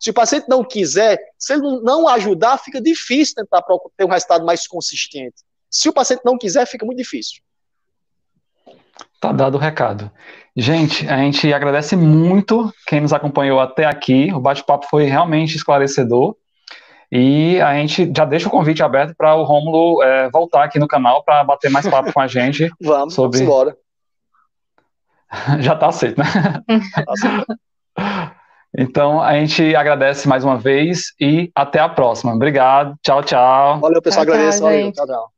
[0.00, 3.62] Se o paciente não quiser, se ele não ajudar, fica difícil tentar
[3.96, 5.42] ter um resultado mais consistente.
[5.68, 7.42] Se o paciente não quiser, fica muito difícil.
[9.24, 10.10] Tá dado o recado.
[10.54, 14.30] Gente, a gente agradece muito quem nos acompanhou até aqui.
[14.34, 16.36] O bate-papo foi realmente esclarecedor.
[17.10, 20.86] E a gente já deixa o convite aberto para o Rômulo é, voltar aqui no
[20.86, 22.70] canal para bater mais papo com a gente.
[22.78, 23.38] vamos, sobre...
[23.38, 23.76] vamos embora.
[25.58, 26.26] já está aceito, né?
[26.94, 27.46] Tá aceito.
[28.76, 32.34] Então, a gente agradece mais uma vez e até a próxima.
[32.34, 32.94] Obrigado.
[33.02, 33.80] Tchau, tchau.
[33.80, 34.26] Valeu, pessoal.
[34.26, 34.58] Tchau, agradeço.
[34.58, 34.92] Tchau, Valeu.
[34.92, 35.33] Tchau, tchau.